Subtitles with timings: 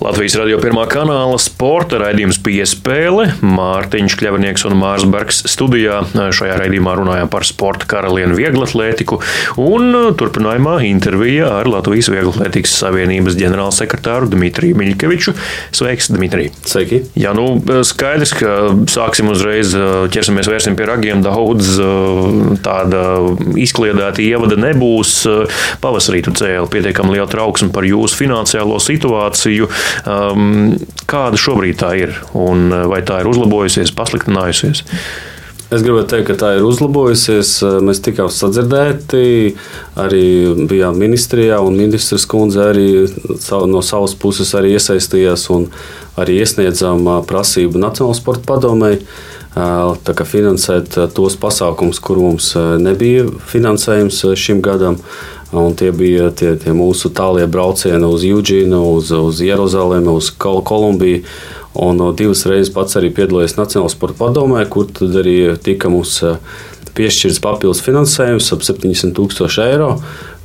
[0.00, 3.26] Latvijas radio pirmā kanāla sporta raidījums piespēle.
[3.44, 5.98] Mārtiņš Kļavnieks un Mārs Bergs studijā.
[6.16, 9.18] Šajā raidījumā runājām par sporta karalienu vieglatlētiku
[9.60, 15.34] un turpinājumā intervija ar Latvijas Vieglatlētikas Savienības ģenerālsekretāru Dmitriju Miļkeviču.
[15.76, 16.48] Sveiks, Dmitrij!
[16.64, 17.02] Sveiki!
[17.20, 18.56] Jā, nu skaidrs, ka
[18.88, 19.76] sāksim uzreiz,
[20.16, 21.20] ķersimies vērsim pie ragiem.
[21.28, 21.74] Daudz
[22.64, 23.04] tāda
[23.52, 25.14] izkliedēta ievada nebūs.
[25.84, 29.68] Pavasarī tu cēli pietiekami lielu trauksmi par jūsu finansiālo situāciju.
[30.08, 30.78] Um,
[31.10, 34.84] kāda šobrīd tā ir un vai tā ir uzlabojusies, pasliktinājusies?
[35.70, 37.52] Es gribētu teikt, ka tā ir uzlabojusies.
[37.86, 39.52] Mēs tikām sadzirdēti,
[40.02, 40.24] arī
[40.66, 42.88] bijām ministrijā, un ministrs kundze arī
[43.70, 45.68] no savas puses iesaistījās un
[46.18, 48.50] arī iesniedzām prasību Nacionālajai sporta
[50.18, 52.50] kā finansēt tos pasākumus, kur mums
[52.82, 54.98] nebija finansējums šim gadam,
[55.52, 60.62] Un tie bija tie, tie mūsu tālie braucieni uz Jūģīnu, uz, uz Jeruzalemi, uz Kol
[60.62, 61.24] Kolumbiju.
[61.80, 66.18] Un divas reizes pats arī piedalījos Nacionālajā sporta padomē, kur tad arī tika mums
[66.98, 69.92] piešķirts papildus finansējums ap 70 tūkstoši eiro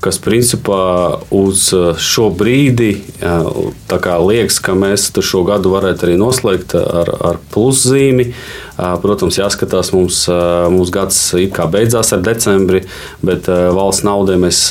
[0.03, 1.69] kas principā uz
[2.01, 8.29] šo brīdi liekas, ka mēs šo gadu varētu arī noslēgt ar, ar pluszīmi.
[8.75, 10.25] Protams, jāskatās, mums,
[10.73, 12.83] mums gads it kā beidzās ar decembri,
[13.23, 14.65] bet valsts naudai mēs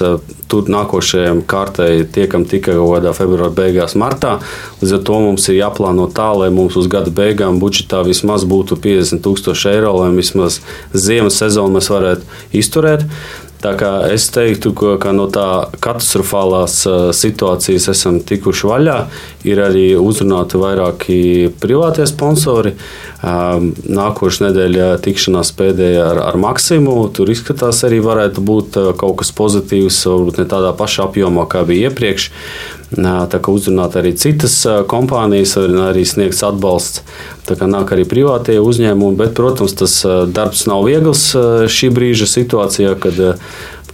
[0.51, 4.37] tur nākošajam kārtai tiekam tikai kaut kādā februāra beigās, martā.
[4.83, 8.79] Līdz ar to mums ir jāplāno tā, lai mums uz gada beigām budžetā vismaz būtu
[8.85, 10.61] 50 tūkstoši eiro, lai vismaz
[10.93, 12.29] ziemas sezonu mēs varētu
[12.61, 13.09] izturēt.
[13.65, 16.83] Tā kā es teiktu, ka no tā katastrofālās
[17.17, 18.97] situācijas esam tikuši vaļā.
[19.49, 21.17] Ir arī uzrunāti vairāki
[21.63, 22.75] privātie sponsori.
[23.25, 26.99] Nākošais nedēļa tikšanās pēdējā ar, ar Maksimu.
[27.17, 31.89] Tur izskatās, arī varētu būt kaut kas pozitīvs, varbūt ne tādā pašā apjomā, kā bija
[31.89, 32.29] iepriekš.
[33.55, 34.57] Uzrunāt arī citas
[34.91, 37.05] kompānijas, arī sniegts atbalsts.
[37.45, 40.01] Tā kā nāk arī privātie uzņēmumi, bet, protams, tas
[40.33, 41.31] darbs nav viegls
[41.71, 43.21] šī brīža situācijā, kad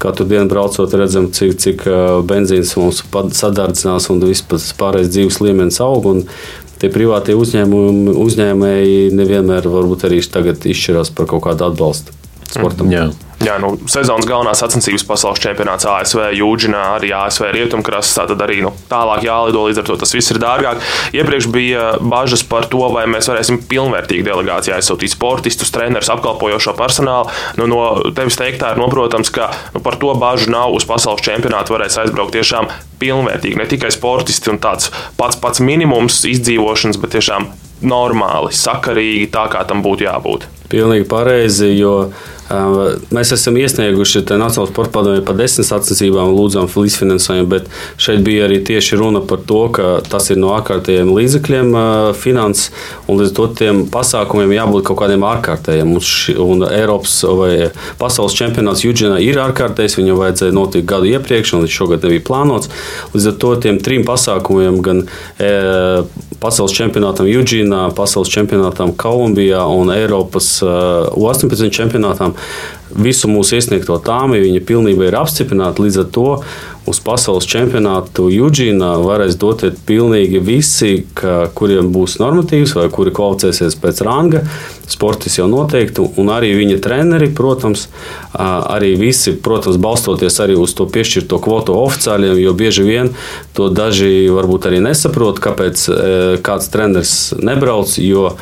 [0.00, 1.84] katru dienu braucot, redzam, cik, cik
[2.28, 3.03] benzīns mums
[3.37, 6.09] sadardzinās un viss pārējais dzīves līmenis aug.
[6.81, 12.16] Tie privātie uzņēmumi, uzņēmēji nevienmēr varbūt arī tagad izšķirās par kaut kādu atbalstu
[12.49, 12.89] sportam.
[12.94, 13.10] Jā.
[13.41, 18.19] Jā, nu, sezonas galvenās sacensības pasaules čempionāts ASV, Jūģinā, arī ASV rietumkrasts.
[18.19, 20.83] Tātad arī nu, tālāk jālido, līdz ar to tas viss ir dārgāk.
[21.17, 27.33] Iepriekš bija bažas par to, vai mēs varēsim pilnvērtīgi delegācijā aizsūtīt sportistus, trenerus, apkalpojošo personālu.
[27.56, 27.81] Nu, no
[28.12, 30.77] tevis teiktā ir noprotams, ka nu, par to bažu nav.
[30.77, 32.69] Uz pasaules čempionātu varēs aizbraukt tiešām
[33.01, 33.57] pilnvērtīgi.
[33.57, 37.49] Ne tikai sportisti un tāds pats pats minimums izdzīvošanas, bet tiešām
[37.83, 40.47] normāli, sakarīgi, tā kā tam būtu jābūt.
[40.71, 41.95] Pilnīgi pareizi, jo
[42.51, 47.69] Mēs esam iesnieguši Nacionālajā sporta padomē par desmit sacensībām, lūdzām līdzfinansējumu, bet
[48.01, 51.71] šeit bija arī tieši runa par to, ka tas ir no ārkārtējiem līdzekļiem
[52.19, 52.73] finanses,
[53.07, 55.95] un līdz to tiem pasākumiem jābūt kaut kādiem ārkārtējiem.
[56.43, 57.53] Un Eiropas vai
[58.01, 62.73] pasaules čempionāts Juģinā ir ārkārtējs, viņam vajadzēja notikt gadu iepriekš, un līdz šogad nebija plānots.
[63.15, 65.05] Līdz ar to tiem trim pasākumiem, gan
[65.39, 65.55] e,
[66.41, 70.71] pasaules čempionātam Juģinā, pasaules čempionātam Kolumbijā un Eiropas e,
[71.12, 72.34] 18 čempionātam,
[72.91, 75.84] visu mūsu iesniegto tāmi viņa pilnībā ir apstiprināta.
[75.84, 76.27] Līdz ar to
[76.91, 83.78] uz pasaules čempionātu Juģīnā varēs doties pilnīgi visi, ka, kuriem būs normatīvs vai kuri kvalificēsies
[83.81, 84.43] pēc ranga.
[84.91, 87.87] Sportis jau noteikti, un arī viņa treneri, protams,
[88.34, 93.12] arī visi, protams, balstoties arī uz to piešķirto kvotu oficiāļiem, jo bieži vien
[93.55, 95.87] to daži varbūt arī nesaprot, kāpēc
[96.47, 97.95] kāds treneris nebrauc.
[98.03, 98.34] Jo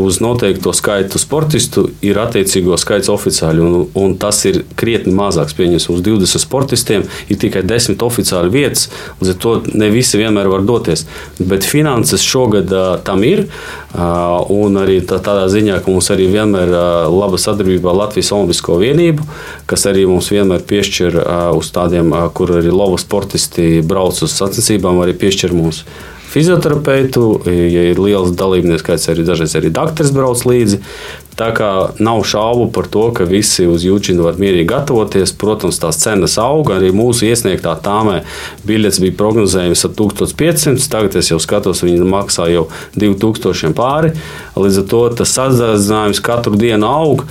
[0.00, 3.60] uz noteikto skaitu sportistu ir attiecīgo skaits oficiāli.
[3.60, 5.56] Un, un tas ir krietni mazāks.
[5.58, 8.88] Pieņemsim, uz 20 sportistiem ir tikai 10 oficiāli vietas.
[9.20, 11.04] Līdz ar to ne visi vienmēr var doties.
[11.38, 13.46] Bet finanses šogad uh, tam ir.
[13.90, 17.98] Uh, un arī tā, tādā ziņā, ka mums arī vienmēr ir uh, laba sadarbība ar
[18.04, 19.26] Latvijas Olimpisko vienību,
[19.70, 24.34] kas arī mums vienmēr piešķir uh, uz tādiem, uh, kur arī laba sportisti brauc uz
[24.36, 25.84] sacensībām, arī piešķir mums
[26.30, 30.80] fizioterapeitu, ja ir liels dalībnieks skaits, arī dažreiz arī dakteris brauc līdzi.
[31.40, 31.68] Tā kā
[32.02, 35.32] nav šaubu par to, ka visi uz Jūģinu var mierīgi gatavoties.
[35.40, 36.76] Protams, tās cenas auga.
[36.76, 38.18] Arī mūsu iesniegtā tāmē
[38.68, 40.84] biļets bija prognozējums ap 1500.
[40.92, 42.66] Tagad es jau skatos, viņi maksā jau
[42.98, 44.12] 2000 pāri.
[44.60, 47.26] Līdz ar to tas samazinājums katru dienu aug.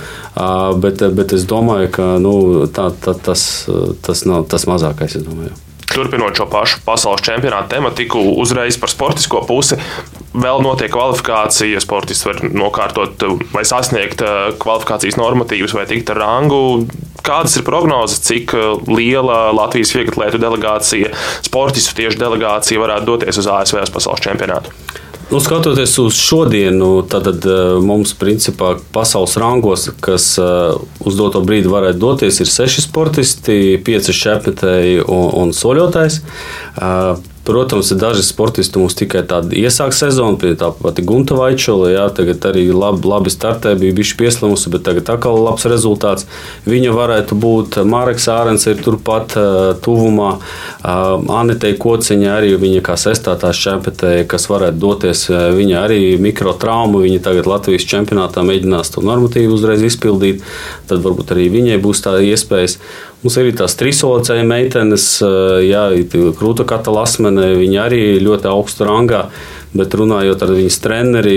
[0.82, 2.36] Bet, bet es domāju, ka nu,
[2.74, 3.48] tā, tā, tas,
[4.02, 5.20] tas nav tas mazākais.
[5.90, 9.78] Turpinot šo pašu pasaules čempionāta tematiku, uzreiz par sportisko pusi.
[10.30, 16.62] Vēl notiek kvalifikācija, sportists var nokārtot vai sasniegt eh, kvalifikācijas normatīvus vai tikt ar rangu.
[17.26, 21.10] Kādas ir prognozes, cik eh, liela Latvijas vieglatlētu delegācija,
[21.46, 24.70] sportistu tieši delegācija varētu doties uz ASV pasaules čempionātu?
[25.30, 30.74] Nu, skatoties uz šodienu, tad uh, mums principā pasaules rangos, kas uh,
[31.06, 36.18] uz doto brīdi varētu doties, ir seši sportisti, pieci šepetēji un, un soļotājs.
[37.44, 41.88] Protams, ir daži sportisti mums tikai tādu iesākt sezonu, pie tā pati Gunta Vaičola.
[41.88, 46.28] Jā, tagad arī labi, labi startē, bija bijusi pieslimusi, bet tagad atkal labs rezultāts.
[46.68, 49.32] Viņa varētu būt Marks Ārens, ir turpat
[49.80, 50.34] tuvumā.
[50.84, 55.26] Anitei Kociņa arī viņa kā sestātās čempionē, kas varētu doties.
[55.30, 60.44] Viņa arī mikrotraumu, viņa tagad Latvijas čempionātā mēģinās to normatīvu uzreiz izpildīt.
[60.92, 62.76] Tad varbūt arī viņai būs tā iespējas.
[63.20, 65.06] Mums ir tās trisolocēja meitenes,
[65.66, 65.82] jā,
[66.38, 69.26] krūta kata lasmene, viņa arī ļoti augstu rangā.
[69.76, 71.34] Bet runājot ar viņas treneri,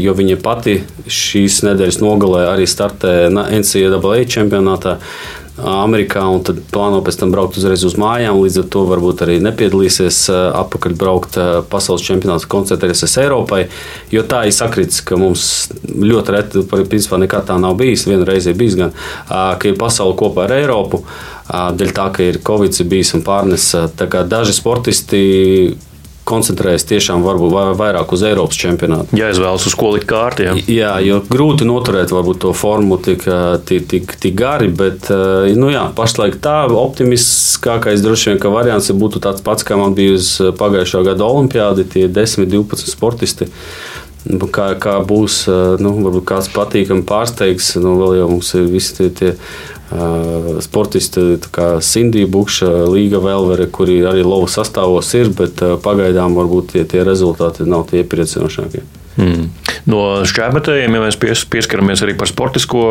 [0.00, 0.78] jo viņa pati
[1.10, 4.94] šīs nedēļas nogalē arī startē NCAA čempionātā.
[5.54, 8.40] Amerikā un tad plāno pēc tam braukt uzreiz uz mājām.
[8.42, 11.38] Līdz ar to varbūt arī nepiedalīsies atpakaļ braukt
[11.70, 13.60] pasaules čempionātā, koncentrēsies Eiropai.
[14.10, 15.46] Jo tā ir sakritis, ka mums
[15.84, 18.08] ļoti reti, principā nekā tā nav bijis.
[18.10, 18.94] Vienu reizi ir bijis gan,
[19.30, 21.04] ka ir pasaule kopā ar Eiropu.
[21.46, 23.70] Dēļ tā, ka ir Covid bijis un pārnes.
[23.94, 25.24] Daži sportisti
[26.28, 29.16] koncentrējas tiešām varbūt vairāk uz Eiropas čempionātu.
[29.18, 30.46] Jā, izvēlas uz ko likt kārti.
[30.46, 30.54] Jā.
[30.72, 33.26] jā, jo grūti noturēt varbūt to formu tik,
[33.68, 35.10] tik, tik, tik gari, bet
[35.56, 40.16] nu, jā, pašlaik tā optimistiskākais droši vien, ka variants būtu tāds pats, kā man bija
[40.16, 43.50] uz pagājušā gada olimpiādi, tie 10, 12 sportisti.
[44.24, 45.42] Kā, kā būs,
[45.84, 49.32] nu, varbūt kāds patīkami pārsteigs, nu, vēl jau mums ir visi tie, tie
[50.64, 56.84] sportisti, kā Sindija Bukša, Līga Velvere, kuri arī lovu sastāvos ir, bet pagaidām varbūt tie,
[56.88, 58.82] tie rezultāti nav tie iepriecinošākie.
[59.14, 59.52] Hmm.
[59.86, 62.82] No šķērsmetējiem, ja mēs pies, pieskaramies arī par sportisko,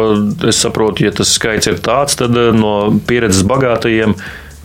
[0.47, 4.15] es saprotu, ja tas skaits ir tāds, tad no pieredzes bagātajiem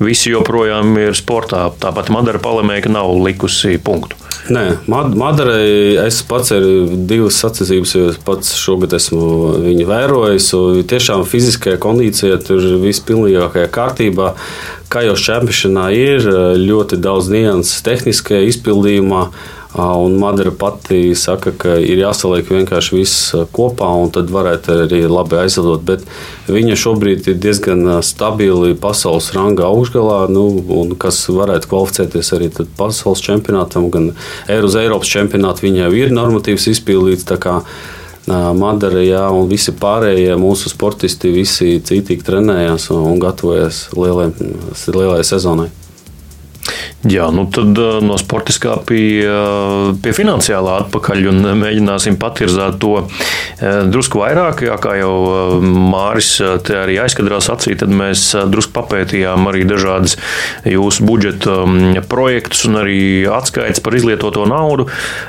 [0.03, 1.69] visi joprojām ir sportā.
[1.81, 4.17] Tāpat Madara Palemēka nav likusi punktu.
[4.53, 6.65] Nē, Madarai es pats ir
[7.11, 10.49] divas sacensības, jo pats šogad esmu viņu vērojis.
[10.89, 14.33] Tiešām fiziskajā kondīcijā tur viss pilnīgākajā kārtībā.
[14.89, 16.25] Kā jau čempionā ir
[16.62, 19.27] ļoti daudz nianses tehniskajā izpildījumā.
[19.79, 25.39] Un Madara pati saka, ka ir jāsaliek vienkārši viss kopā, un tad varētu arī labi
[25.39, 25.85] aizlidot.
[25.87, 26.03] Bet
[26.51, 30.49] viņa šobrīd ir diezgan stabili pasaules ranga augšgalā, nu,
[30.99, 34.11] kas varētu kvalificēties arī pasaules čempionātam, gan
[34.51, 35.69] Eiropas čempionātam.
[35.69, 37.29] Viņai jau ir normatīvs izpildīts.
[38.29, 44.33] Madara, jā, un visi pārējie mūsu sportisti, visi cītīgi trenējās un gatavojas lielai,
[44.91, 45.71] lielai sezonai.
[47.07, 53.05] Jā, nu tad eh, no sportiskā pie, eh, pie finansiālā atpakaļ un mēģināsim patirzāt to
[53.05, 54.65] eh, drusku vairāk.
[54.67, 55.13] Jā, kā jau
[55.63, 56.33] Māris
[56.67, 60.17] te arī aizkadrā sacīja, tad mēs drusku papētījām arī dažādas
[60.67, 64.89] jūsu budžeta mm, projektus un arī atskaites par izlietoto naudu.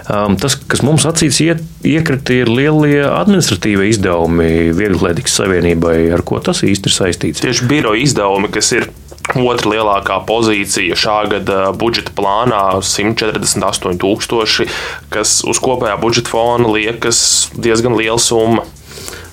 [0.09, 5.97] Tas, kas mums acīs iekrita, ir lielie administratīvie izdevumi Vieglatlētikas savienībai.
[6.15, 7.45] Ar ko tas īsti ir saistīts?
[7.45, 8.89] Tieši biroja izdevumi, kas ir
[9.37, 12.63] Otra lielākā pozīcija šā gada budžeta plānā-
[12.95, 14.67] 148,000,
[15.13, 18.65] kas uz kopējā budžeta fona liekas diezgan liela summa.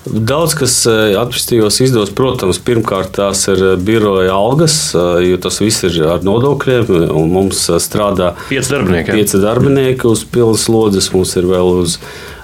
[0.07, 5.99] Daudz kas e, attīstījos izdos, protams, pirmkārt tās ir biroja algas, jo tas viss ir
[6.07, 7.11] ar nodokļiem.
[7.27, 9.11] Mums strādā pieci darbinieki.
[9.17, 11.97] Pieci darbinieki uz pilnas slodzes, mums ir vēl uz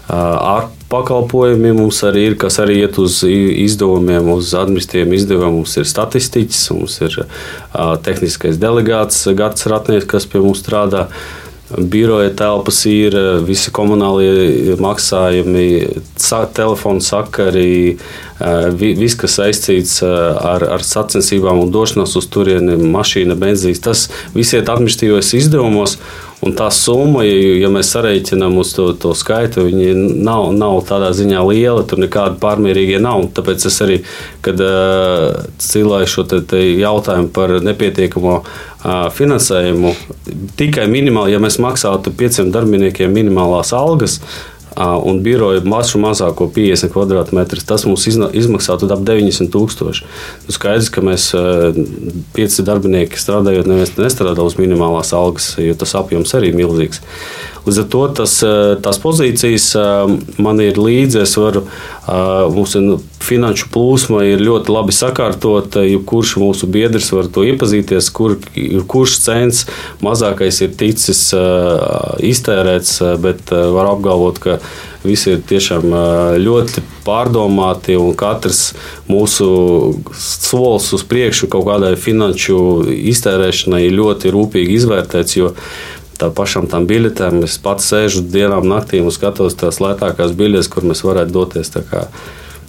[0.10, 5.62] ārpus pakalpojumi mums arī ir, kas arī iet uz izdevumiem, uz administratīviem izdevumiem.
[5.62, 11.08] Mums ir statistiķis, mums ir uh, tehniskais delegāts Gārts Ratnieks, kas pie mums strādā.
[11.74, 13.16] Biroja telpas ir
[13.48, 15.66] visi komunālie maksājumi,
[16.54, 17.96] telefona sakari,
[18.80, 24.70] viss, kas saistīts ar, ar sacensībām un došanos uz turieni, mašīna, benzīns, tas viss iet
[24.70, 25.98] administratīvos izdevumos.
[26.44, 29.94] Un tā summa, ja, ja mēs sareiķinām uz to, to skaitu, viņi
[30.28, 33.30] nav, nav tādā ziņā liela, tur nekāda pārmērīga nav.
[33.38, 34.02] Tāpēc es arī,
[34.44, 39.94] kad uh, cilāju šo te, te jautājumu par nepietiekamo uh, finansējumu,
[40.60, 44.20] tikai minimāli, ja mēs maksātu pieciem darbiniekiem minimālās algas,
[44.78, 50.10] un biroja masu mazāko 50 km2, tas mums izmaksātu ap 90 tūkstoši.
[50.48, 51.30] Nu, skaidrs, ka mēs
[52.36, 57.04] pieci darbinieki strādājot, neviens nestrādā uz minimālās algas, jo tas apjoms arī ir milzīgs.
[57.64, 58.34] Līdz ar to tas,
[58.84, 59.70] tās pozīcijas
[60.44, 61.22] man ir līdzi.
[61.24, 61.64] Es varu,
[62.08, 65.86] mums ir finanšu plūsma ir ļoti labi sakārtota.
[65.88, 68.36] Jebkurš mūsu biedrs var to iepazīties, kur,
[68.92, 69.64] kurš cents
[70.04, 71.30] mazākais ir ticis
[72.34, 74.58] iztērēts, bet var apgalvot, ka
[75.04, 75.88] visi ir tiešām
[76.44, 78.74] ļoti pārdomāti un katrs
[79.10, 79.48] mūsu
[80.20, 82.58] solis uz priekšu kaut kādai finanšu
[83.14, 85.40] iztērēšanai ļoti rūpīgi izvērtēts
[86.20, 87.42] tā pašam tam biļetēm.
[87.48, 91.74] Es pats sēžu dienām, naktīm un skatos tās lētākās biļetes, kur mēs varētu doties.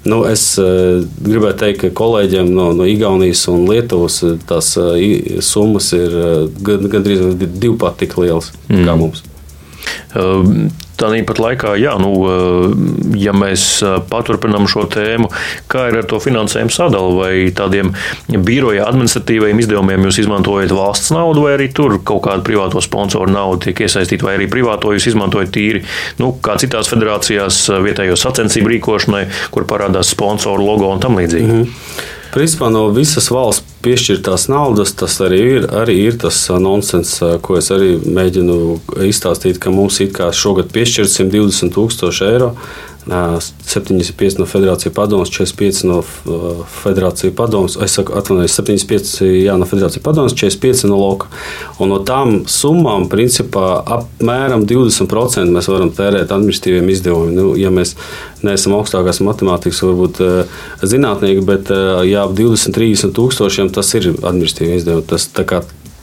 [0.05, 4.99] Nu, es uh, gribēju teikt, ka kolēģiem no, no Igaunijas un Lietuvas e, tās uh,
[5.41, 6.13] summas ir
[6.61, 8.85] gandrīz divpat tik lielas mm.
[8.85, 9.25] kā mums.
[10.95, 15.27] Tāpat laikā, jā, nu, eh, ja mēs eh, paturpinām šo tēmu,
[15.71, 17.91] kā ir ar to finansējumu sadalu, vai tādiem
[18.31, 23.67] biroja administratīvajiem izdevumiem jūs izmantojat valsts naudu, vai arī tur kaut kāda privāto sponsoru nauda
[23.67, 25.85] tiek iesaistīta, vai arī privāto jūs izmantojat tīri,
[26.23, 31.49] nu, kā citās federācijās eh, vietējo sacensību rīkošanai, kur parādās sponsoru logo un tam līdzīgi.
[31.49, 32.13] Mm -hmm.
[32.35, 37.69] Principā no visas valsts piešķirtās naudas tas arī ir, arī ir tas nonsens, ko es
[37.75, 38.57] arī mēģinu
[39.07, 42.55] izstāstīt, ka mums it kā šogad piešķirt 120 tūkstoši eiro
[43.07, 45.99] 75 no Federācijas padomus, 45 no
[46.83, 51.29] Federācijas padomus, es saku, atvainojos, 75 jā, no Federācijas padomus, 45 no Loka.
[51.79, 57.37] Un no tām summām, principā, apmēram 20% mēs varam tērēt administratīviem izdevumiem.
[57.37, 57.95] Nu, ja mēs
[58.45, 60.23] neesam augstākās matemātikas, varbūt
[60.81, 61.73] zinātnieki, bet
[62.09, 65.09] jā, ap 20-30 tūkstošiem tas ir administratīvi izdevumi.
[65.13, 65.29] Tas,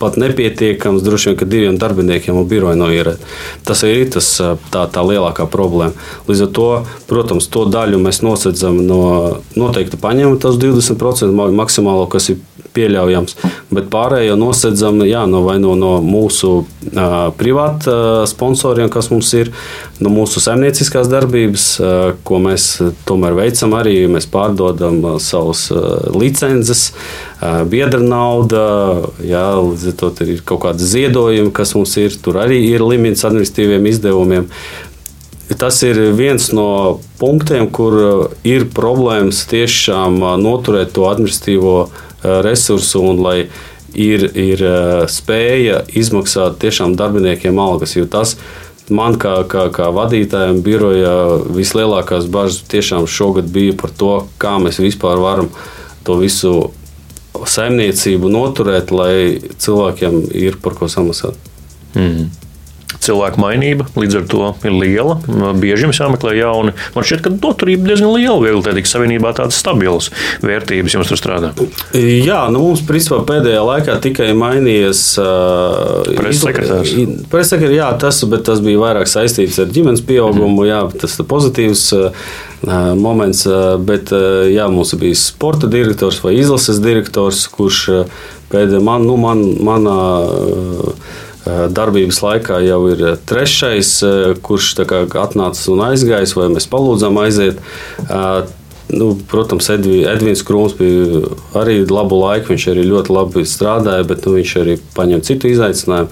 [0.02, 3.24] pat nepietiekams, droši vien, ka diviem darbiniekiem un biroju nav ierēt.
[3.68, 4.30] Tas ir tas,
[4.74, 5.94] tā, tā lielākā problēma.
[6.28, 6.70] Līdz ar to,
[7.10, 9.02] protams, to daļu mēs nosedzam no
[9.56, 12.42] noteikti paņemam tos 20% maksimālo, kas ir
[12.76, 13.36] pieļaujams,
[13.74, 19.52] bet pārējo nosedzam jā, no, no, no mūsu uh, privāta uh, sponsoriem, kas mums ir,
[20.02, 21.90] no mūsu saimnieciskās darbības, uh,
[22.28, 22.70] ko mēs
[23.10, 28.68] tomēr veicam arī, mēs pārdodam uh, savus uh, licences, uh, biedra nauda,
[29.26, 33.26] jā, līdz ar to ir kaut kādi ziedojumi, kas mums ir, tur arī ir limits
[33.28, 34.50] administratīviem izdevumiem.
[35.60, 41.74] Tas ir viens no punktiem, kur ir problēmas tiešām noturēt to administratīvo
[42.24, 43.38] resursu un lai
[43.94, 44.64] ir, ir
[45.12, 47.96] spēja izmaksāt tiešām darbiniekiem algas.
[47.98, 48.36] Jo tas
[48.92, 51.14] man kā, kā, kā vadītājam biroja
[51.52, 55.52] vislielākās bažas tiešām šogad bija par to, kā mēs vispār varam
[56.06, 56.72] to visu
[57.48, 61.38] saimniecību noturēt, lai cilvēkiem ir par ko samaksāt.
[61.96, 62.30] Mm.
[63.02, 65.16] Cilvēku mainība līdz ar to ir liela.
[65.58, 66.76] Bieži jums jāmeklē jauni.
[66.96, 68.38] Man šķiet, ka noturība diezgan liela.
[68.44, 70.12] Viegli savienībā tādas stabilas
[70.46, 71.52] vērtības jums tur strādā.
[71.98, 76.94] Jā, nu mums principā pēdējā laikā tikai mainījies uh, preses sekretārs.
[77.32, 80.62] Preses sekretārs, jā, tas, bet tas bija vairāk saistīts ar ģimenes pieaugumu.
[80.62, 80.70] Mm.
[80.70, 81.86] Jā, tas ir pozitīvs.
[81.98, 82.32] Uh,
[82.62, 83.48] moments,
[83.82, 84.12] bet
[84.54, 87.80] jā, mums bija sporta direktors vai izlases direktors, kurš
[88.52, 89.98] pēdējā man, nu, man, manā
[91.46, 93.96] darbības laikā jau ir trešais,
[94.46, 97.62] kurš atnācis un aizgājis, vai mēs palūdzām aiziet.
[98.92, 101.22] Nu, protams, Edvi, Edvins Krūms bija
[101.62, 102.52] arī labu laiku.
[102.52, 106.12] Viņš arī ļoti labi strādāja, bet nu, viņš arī paņēma citu izaicinājumu.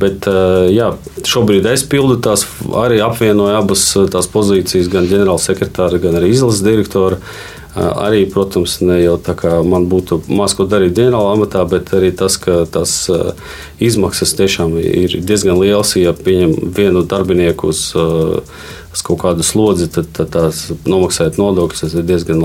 [0.00, 0.28] Bet
[0.72, 0.90] jā,
[1.28, 2.46] šobrīd es pildu tās,
[2.80, 7.18] arī apvienoju abas tās pozīcijas, gan ģenerālsekretāra, gan arī izlases direktora.
[7.78, 12.10] Arī, protams, ne jau tā kā man būtu maz ko darīt ģenerāla amatā, bet arī
[12.16, 12.94] tas, ka tās
[13.78, 15.94] izmaksas tiešām ir diezgan liels.
[16.00, 21.94] Ja pieņem vienu darbinieku uz, uz kaut kādu slodzi, tad, tad tās nomaksājot nodokļus, tas
[21.94, 22.42] ir diezgan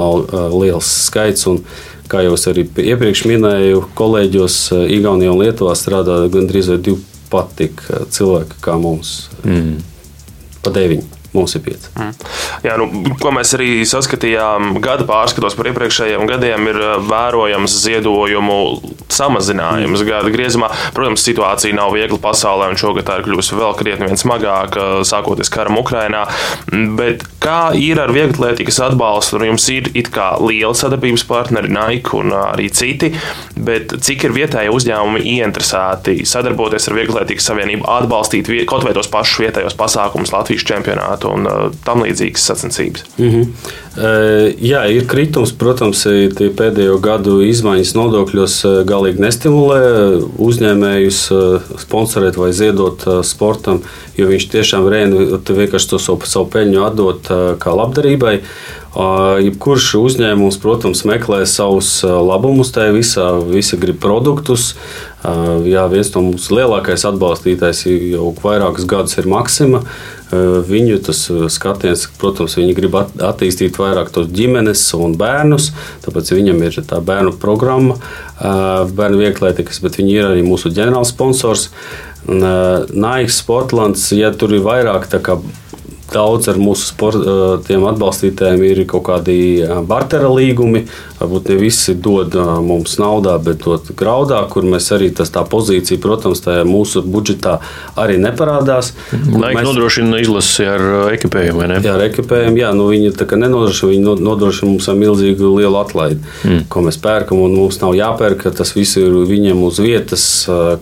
[0.54, 1.50] liels skaits.
[1.52, 1.66] Un,
[2.06, 4.56] Kā jau es arī iepriekš minēju, kolēģos
[4.94, 7.00] Igaunijā un Lietuvā strādā gandrīz divi
[7.32, 9.16] pat tik eh, cilvēki kā mums.
[9.46, 9.80] Mm.
[10.66, 11.25] Pa deviņi.
[11.36, 11.90] Mums ir 5.
[12.00, 12.12] Mm.
[12.66, 18.60] Jā, nu, ko mēs arī saskatījām gada pārskatos par iepriekšējiem gadiem, ir vērojams ziedojumu
[19.12, 20.10] samazinājums mm.
[20.10, 20.72] gada griezumā.
[20.96, 25.80] Protams, situācija nav viegla pasaulē, un šogad tā ir kļuvusi vēl krietni smagāka, sākoties karam
[25.82, 26.26] Ukrainā.
[26.98, 29.40] Bet kā ir ar vieglatlētikas atbalstu?
[29.42, 33.12] Nu, jums ir it kā liela sadarbības partneri, Nike un arī citi,
[33.56, 39.44] bet cik ir vietējie uzņēmumi ieinteresēti sadarboties ar Vieglatlētikas savienību, atbalstīt kaut vai tos pašus
[39.46, 41.25] vietējos pasākumus Latvijas čempionātu?
[41.26, 43.04] Čempionātu un uh, tam līdzīgas sacensības.
[43.18, 43.46] Mm -hmm.
[44.60, 49.80] Jā, ir kritums, protams, tie pēdējo gadu izmaiņas nodokļos galīgi nestimulē
[50.38, 51.20] uzņēmējus
[51.80, 53.80] sponsorēt vai ziedot sportam,
[54.18, 58.42] jo viņš tiešām rēna vienkārši to savu, savu peļņu atdot kā labdarībai.
[58.96, 64.70] Jebkurš uzņēmums, protams, meklē savus labumus tajā visā, visi grib produktus.
[65.68, 69.82] Jā, viens no mūsu lielākais atbalstītājs jau vairākus gadus ir Maksima.
[70.32, 75.74] Viņu tas skatiens, protams, viņi grib attīstīt vairāk tos ģimenes un bērnus,
[76.06, 78.00] tāpēc viņam ir tā bērnu programma,
[78.40, 81.68] bērnu vieglietīgas, bet viņi ir arī mūsu ģenerālsponsors.
[82.26, 85.38] Nike Sportlands, ja tur ir vairāk tā kā
[86.12, 89.38] Daudz ar mūsu sportiem atbalstītājiem ir kaut kādi
[89.90, 90.86] bartera līgumi.
[91.16, 92.36] Varbūt ne visi dod
[92.66, 97.56] mums naudā, bet dod graudā, kur mēs arī tas tā pozīcija, protams, tajā mūsu budžetā
[98.00, 98.92] arī neparādās.
[99.16, 100.84] Nike mēs nodrošina izlasi ar
[101.16, 101.80] ekipējumu, vai ne?
[101.86, 105.80] Jā, ar ekipējumu, jā, nu viņi tā kā nenodrošina, viņi nodrošina mums ar milzīgu lielu
[105.80, 106.66] atlaidi, mm.
[106.74, 110.28] ko mēs pērkam, un mums nav jāpērk, tas viss ir viņiem uz vietas,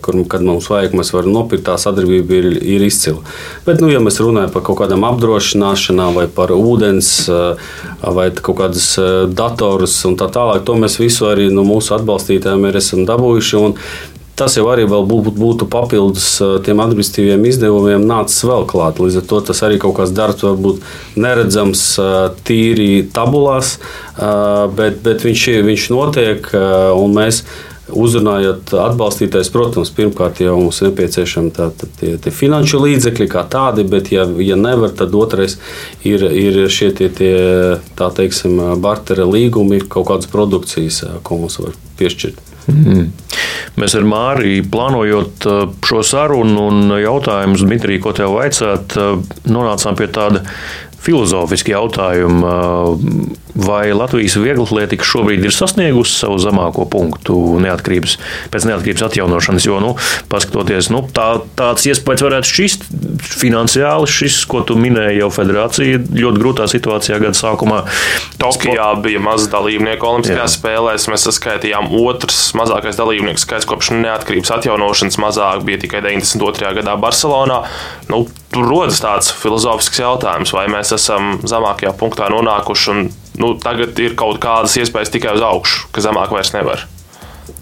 [0.04, 3.22] kur, kad mums vajag, mēs varam nopirkt, tā sadarbība ir, ir izcila.
[3.68, 7.14] Bet, nu, ja mēs runājam par kaut kādām apdrošināšanā, vai par ūdens,
[8.04, 8.90] vai kaut kādas
[9.32, 10.66] datorus un tā tālāk.
[10.68, 13.64] To mēs visu arī no mūsu atbalstītājiem esam dabūjuši.
[14.34, 16.26] Tas jau arī būtu, būtu papildus
[16.66, 18.98] tiem administratīviem izdevumiem, nācis vēl klāt.
[18.98, 20.82] Līdz ar to tas arī kaut kāds darbs, varbūt
[21.22, 21.84] neredzams
[22.48, 23.76] tīri tabulās,
[24.18, 26.50] bet, bet viņš, viņš notiek
[26.98, 27.44] un mēs
[27.94, 33.46] Uzrunājot atbalstītājus, protams, pirmkārt jau mums ir nepieciešami tā, tā, tie, tie finanšu līdzekļi kā
[33.52, 35.60] tādi, bet, ja, ja nevar, tad otrais
[36.08, 37.36] ir, ir šie tie, tie
[38.00, 42.50] tā teiksim, bartera līgumi, kaut kādas produkcijas, ko mums var piešķirt.
[42.72, 43.10] Mm.
[43.80, 45.48] Mēs ar Māriju plānojot
[45.84, 48.96] šo sarunu un jautājumus, Dmitrij, ko tev vaicāt,
[49.50, 50.46] nonācām pie tāda
[51.04, 53.40] filozofiski jautājumi.
[53.54, 58.16] Vai Latvijas vieglatlētika šobrīd ir sasniegusi savu zemāko punktu neatkarības,
[58.50, 59.68] pēc neatkarības atjaunošanas?
[59.68, 59.92] Jo, nu,
[60.32, 61.28] paskatoties, nu, tā,
[61.60, 62.88] tāds iespējas varētu šķist
[63.44, 67.84] finansiāli, šis, ko tu minēji, jau federācija ļoti grūtā situācijā gada sākumā.
[68.42, 71.10] Tokijā bija maz dalībnieku Olimpiskajās spēlēs.
[71.14, 75.22] Mēs saskaitījām otrs mazākais dalībnieku skaits kopš neatkarības atjaunošanas.
[75.22, 76.74] Mazāk bija tikai 92.
[76.80, 77.62] gadā Barcelonā.
[78.10, 83.06] Nu, tur rodas tāds filozofisks jautājums, vai mēs esam zemākajā punktā nonākuši un
[83.42, 86.86] nu, tagad ir kaut kādas iespējas tikai uz augšu, ka zemāk vairs nevar.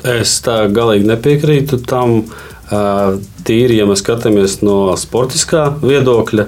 [0.08, 2.24] Es tā galīgi nepiekrītu tam.
[2.72, 6.46] Tīri, ja mēs skatāmies no sportiskā viedokļa,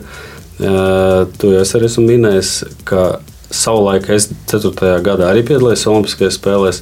[0.63, 2.51] jau es arī esmu minējis,
[2.87, 3.17] ka
[3.53, 5.01] savulaik es 4.
[5.03, 6.79] gadā arī piedalījos Olimpiskajās spēlēs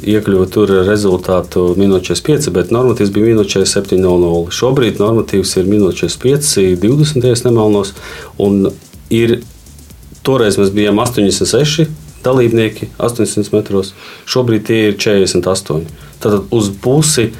[0.00, 4.54] iekļuva tur rezultātu minūte 45, bet normatīvs bija minūte 47.00.
[4.54, 7.44] Šobrīd normatīvs ir minūte 45, 20.
[7.48, 7.92] nemalnos.
[8.40, 8.70] Un
[9.12, 9.40] ir,
[10.24, 11.90] toreiz mēs bijām 86
[12.22, 13.92] dalībnieki, 800 metros,
[14.30, 15.88] šobrīd tie ir 48.
[16.22, 17.32] Tad uz pusi.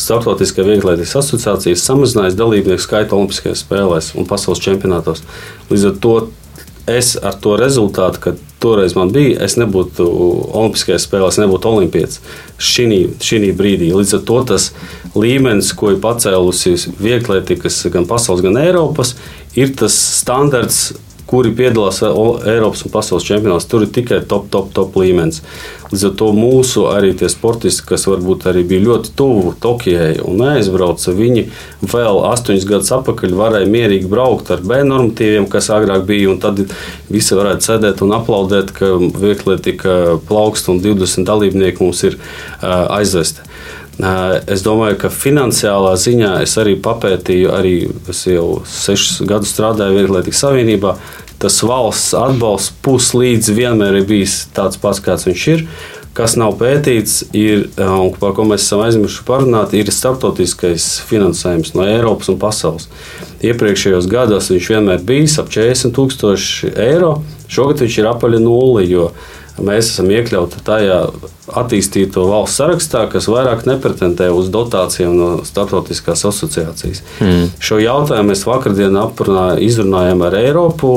[0.00, 5.20] Startautiskā vieglietīgas asociācija samazinājusi dalībnieku skaitu Olimpiskajās spēlēs un pasaules čempionātos.
[5.68, 6.12] Līdz ar to
[6.88, 10.06] es ar to rezultātu, ka toreiz man bija, es nebūtu
[10.56, 12.20] Olimpiskajās spēlēs, nebūtu olimpietis
[12.60, 13.90] šī brīdī.
[13.96, 14.70] Līdz ar to tas
[15.16, 19.14] līmenis, ko ir pacēlusi vieglietīgas gan pasaules, gan Eiropas,
[19.56, 20.90] ir tas standarts
[21.30, 25.40] kuri piedalās Eiropas un pasaules čempionātos, tur ir tikai top, top, top līmenis.
[25.90, 30.38] Līdz ar to mūsu arī tie sportisti, kas varbūt arī bija ļoti tuvu Tokijai un
[30.42, 31.46] neaizbrauca, viņi
[31.82, 36.62] vēl astoņus gadus atpakaļ varēja mierīgi braukt ar B normatīviem, kas agrāk bija, tad
[37.10, 42.18] visi varētu sēdēt un aplaudēt, ka vieglietika plaukst un 20 dalībnieki mums ir
[42.62, 43.46] aizvesti.
[44.00, 47.74] Es domāju, ka finansiālā ziņā es arī papētīju, arī
[48.08, 50.94] es jau sešus gadus strādāju Vieglietīgas Savienībā.
[51.40, 55.64] Tas valsts atbalsts puslīdz vienmēr ir bijis tāds pats, kāds viņš ir.
[56.16, 61.86] Kas nav pētīts, ir, un par ko mēs esam aizmirsuši parunāt, ir starptautiskais finansējums no
[61.86, 62.88] Eiropas un pasaules.
[63.46, 67.20] Iepriekšējos gados viņš vienmēr bijis ap 40 tūkstoši eiro.
[67.48, 69.12] Šogad viņš ir apaļ nulli, jo
[69.64, 71.00] mēs esam iekļauti tajā
[71.60, 77.02] attīstīto valsts sarakstā, kas vairāk nepretendē uz dotācijām no starptautiskās asociācijas.
[77.22, 77.48] Mm.
[77.62, 78.94] Šo jautājumu mēs vakardien
[79.66, 80.92] izrunājām ar Eiropu.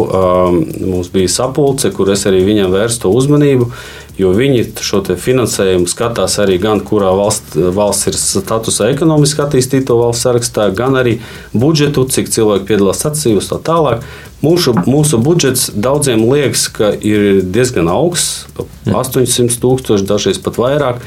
[0.84, 3.69] Mums bija sapulce, kur es arī viņam vērstu uzmanību
[4.17, 10.28] jo viņi šo finansējumu skatās arī gan, kurā valsts, valsts ir statusa ekonomiski attīstīto valsts
[10.28, 11.17] sarakstā, gan arī
[11.54, 14.06] budžetu, cik cilvēki piedalās sacensībās, tā tālāk.
[14.43, 18.45] Mūsu, mūsu budžets daudziem liekas, ka ir diezgan augsts,
[18.91, 21.06] 800 tūkstoši, dažreiz pat vairāk.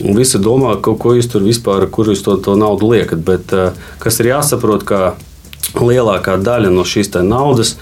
[0.00, 3.20] Un visi domā, ka, ko jūs tur vispār, kur jūs to, to naudu liekat.
[3.20, 5.00] Bet eh, kas ir jāsaprot, ka
[5.76, 7.76] lielākā daļa no šīs naudas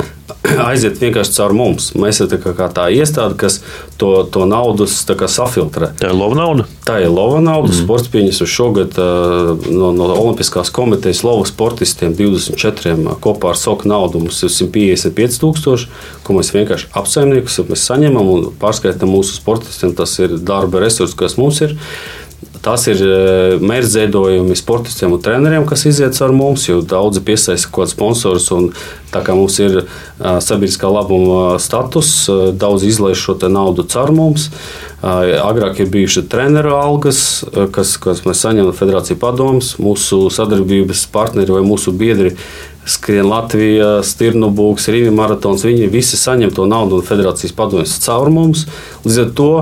[0.70, 1.92] aiziet vienkārši caur mums.
[1.98, 3.60] Mēs esam tā, kā tā iestāde, kas
[4.00, 5.92] to, to naudu safiltrē.
[5.98, 6.66] Tā ir lova nauda.
[6.86, 7.72] Tā ir lova nauda.
[7.72, 7.78] Mm.
[7.82, 14.22] Sports pieņems šogad no, no Olimpiskās komitejas lovu sportistiem 24 kopā ar soku naudu.
[14.24, 15.90] Mums ir 155 tūkstoši,
[16.26, 19.96] ko mēs vienkārši apsaimniekus mēs saņemam un pārskaitām mūsu sportistiem.
[19.98, 21.76] Tas ir darba resurss, kas mums ir.
[22.62, 23.16] Tas ir e,
[23.62, 28.48] mērķiedojumi sportistiem un treneriem, kas iziet ar mums, jo daudzi piesaista kaut kādus sponsorus.
[29.12, 29.84] Tā kā mums ir e,
[30.42, 34.48] sabiedriskā labuma status, e, daudz izlaiž šo naudu caur mums.
[34.98, 39.68] Agrāk ir bijuši treneru algas, kas, kas mēs saņemam no federācijas padomus.
[39.78, 42.32] Mūsu sadarbības partneri vai mūsu biedri
[42.88, 45.62] skrien Latvijā, Stirnubūks, Rīgas maratons.
[45.68, 48.66] Viņi visi saņem to naudu no federācijas padomjas caur mums.
[49.06, 49.52] Līdz ar to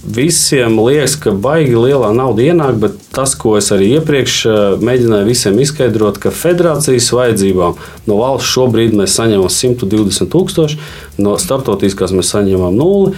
[0.00, 5.26] Visiem liekas, ka baigi lielā nauda ienāk, bet tas, ko es arī iepriekš eh, mēģināju
[5.28, 7.76] visiem izskaidrot, ka federācijas vajadzībām
[8.08, 10.80] no valsts šobrīd mēs saņemam 120 tūkstoši,
[11.20, 13.12] no starptautiskās mēs saņemam nulli.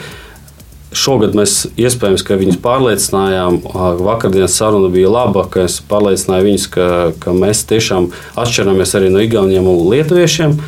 [0.92, 3.62] Šogad mēs iespējams, ka viņus pārliecinājām.
[4.02, 6.88] Vakardienas saruna bija laba, ka es pārliecināju viņus, ka,
[7.22, 8.10] ka mēs tiešām
[8.42, 10.58] atšķiramies arī no Igauniem un Lietuviešiem.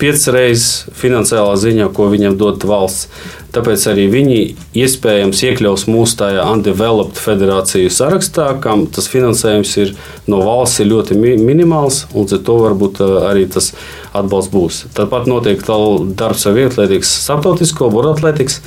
[0.00, 3.10] Piecas reizes finansiālā ziņā, ko viņam dod valsts.
[3.50, 4.38] Tāpēc arī viņi
[4.78, 9.92] iespējams iekļaus mūsu tajā undeveloped federāciju sarakstā, kam tas finansējums ir
[10.30, 13.72] no valsts ir ļoti mi minimāls, un ar to varbūt arī tas
[14.16, 14.84] atbalsts būs.
[14.96, 18.60] Tāpat notiek darbs ar vietlietīgas starptautisko boratlētikas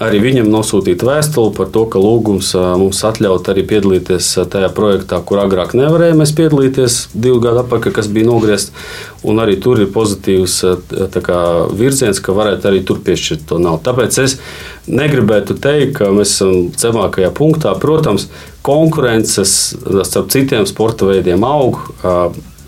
[0.00, 5.42] arī viņam nosūtīt vēstuli par to, ka lūgums mums atļaut arī piedalīties tajā projektā, kur
[5.42, 8.72] agrāk nevarējām piedalīties divu gadu atpakaļ, kas bija nogriezts.
[9.28, 10.56] Un arī tur ir pozitīvs
[11.22, 11.40] kā,
[11.78, 13.84] virziens, ka varētu arī tur piešķirt to naudu.
[13.86, 14.38] Tāpēc es
[14.88, 17.74] negribētu teikt, ka mēs esam zemākajā punktā.
[17.78, 18.28] Protams,
[18.66, 19.76] konkurences
[20.08, 21.84] starp citiem sporta veidiem aug.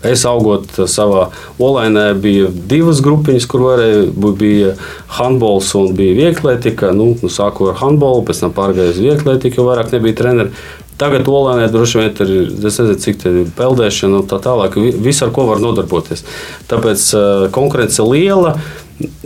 [0.05, 1.29] Es augot savā
[1.61, 4.05] olainē, bija divas grupiņas, kur varēja,
[4.37, 4.73] bija
[5.17, 6.93] handbols un bija vieglietika.
[6.95, 10.65] Nu, nu, sāku ar handbolu, pēc tam pārgāju uz vieglietika, jo vairāk nebija treneri.
[10.95, 12.29] Tagad Olainē droši vien ir,
[12.69, 14.77] es nezinu, cik tā ir peldēšana un tā tālāk.
[15.03, 16.23] Viss, ar ko var nodarboties.
[16.71, 17.09] Tāpēc
[17.55, 18.55] konkurence liela.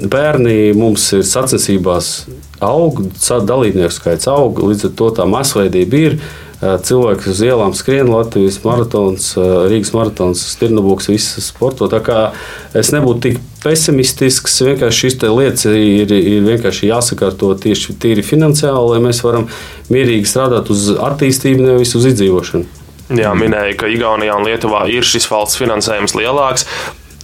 [0.02, 2.24] Bērni mums ir sacensībās
[2.66, 3.04] aug,
[3.46, 6.18] dalībnieku skaits aug, līdz ar to tā masveidība ir.
[6.60, 11.88] Eh, cilvēki uz ielām skrien Latvijas maratons, eh, Rīgas maratons, Stirnabūks, visas sporto.
[11.88, 12.34] Tā kā
[12.76, 19.00] es nebūtu tik pesimistisks, vienkārši šīs lietas ir, ir vienkārši jāsakārto tieši tīri finansiāli, lai
[19.08, 19.48] mēs varam
[19.88, 22.66] mierīgi strādāt uz attīstību, nevis uz izdzīvošanu.
[23.10, 26.68] Jā, minēja, ka Igaunijā un Lietuvā ir šis valsts finansējums lielāks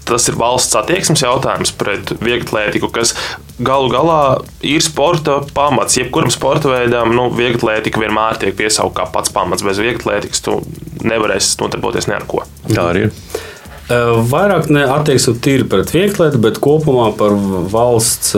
[0.05, 3.15] tas ir valsts attieksmes jautājums pret vieglatlētiku, kas
[3.57, 4.19] galu galā
[4.65, 5.97] ir sporta pamats.
[5.99, 9.65] Jebkuram sporta veidam, nu, vieglatlētika vienmēr tiek piesaukt kā pats pamats.
[9.65, 10.59] Bez vieglatlētikas tu
[11.05, 12.45] nevarēsi nodarboties ne ar ko.
[12.69, 13.19] Tā arī ir.
[13.85, 17.35] Vairāk attieksme tīri pret vieglietu, bet kopumā par
[17.69, 18.31] valsts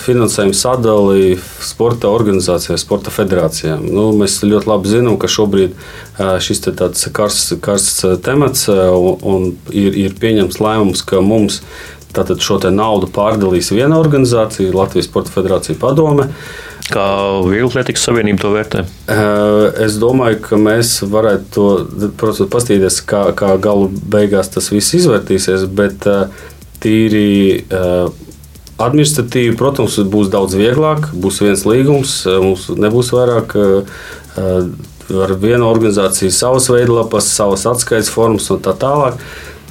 [0.00, 3.84] finansējumu sadali sporta organizācijām, sporta federācijām.
[3.84, 5.76] Nu, mēs ļoti labi zinām, ka šobrīd
[6.16, 9.46] šis te tāds karsts, karsts temats un, un
[9.76, 11.60] ir, ir pieņemts lēmums, ka mums
[12.16, 16.30] tātad šo naudu pārdalīs viena organizācija, Latvijas Sporta Federācija padome.
[16.88, 17.06] Kā
[17.44, 18.84] Vieglatlētikas savienība to vērtē?
[19.84, 25.66] Es domāju, ka mēs varētu to, protams, paskatīties, kā, kā galu beigās tas viss izvērtīsies,
[25.68, 26.06] bet
[26.80, 27.66] tīri
[28.78, 33.56] administratīvi, protams, būs daudz vieglāk, būs viens līgums, mums nebūs vairāk
[35.08, 39.20] ar vienu organizāciju savas veidlapas, savas atskaites formas un tā tālāk.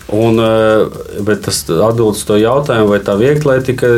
[0.07, 0.85] Un, eh,
[1.19, 3.89] bet tas atbild uz to jautājumu, vai tā vieglietika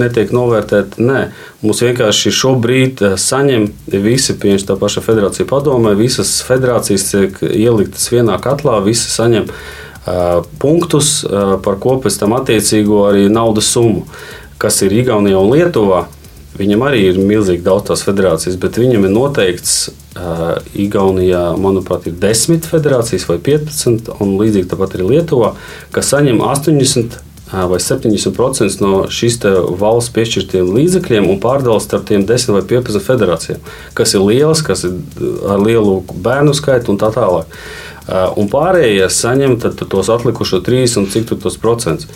[0.00, 0.96] netiek novērtēta.
[0.96, 1.24] Nē,
[1.60, 8.08] mums vienkārši šobrīd eh, saņem visi, piemēram, tā paša federācija padomē, visas federācijas tiek ieliktas
[8.14, 14.06] vienā katlā, visi saņem uh, punktus, uh, par ko pēc tam attiecīgo arī naudas summu,
[14.56, 16.06] kas ir Igaunijā un Lietuvā.
[16.56, 19.78] Viņam arī ir milzīgi daudz tās federācijas, bet viņam ir noteikts
[20.16, 25.50] Uh, Igaunijā, manuprāt, ir 10 federācijas vai 15, un līdzīgi tāpat arī Lietuvā,
[25.92, 27.18] kas saņem 80
[27.52, 29.36] vai 70% no šīs
[29.78, 33.60] valsts piešķirtiem līdzekļiem un pārdalās starp tiem 10 vai 15 federācijām,
[33.94, 34.96] kas ir lielas, kas ir
[35.46, 37.52] ar lielu bērnu skaitu un tā tālāk.
[38.06, 39.56] Un pārējie saņem
[39.90, 42.06] tos atlikušo 30 un cik tos procentus.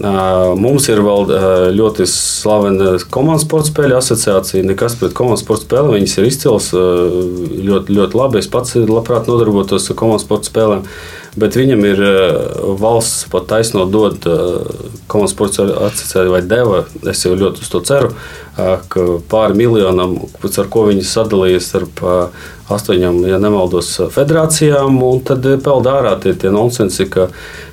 [0.00, 1.30] Mums ir vēl
[1.76, 4.64] ļoti slavena komandas sporta spēļu asociācija.
[4.68, 5.96] Nekas pret komandas sporta spēlēm.
[5.98, 8.40] Viņas ir izcils ļoti, ļoti labi.
[8.40, 10.86] Es pats labprāt nodarbotos ar komandas sporta spēlēm.
[11.38, 12.00] Bet viņam ir
[12.80, 14.24] valsts pat taisno dod
[15.10, 16.80] komandas sporta asociācija vai deva.
[17.06, 18.10] Es jau ļoti uz to ceru,
[18.56, 20.16] ka pāri miljonam,
[20.50, 22.02] ar ko viņi sadalīja starp
[22.70, 27.28] astoņām, ja nemaldos, federācijām, un tad peld ārā tie, tie nonsensi, ka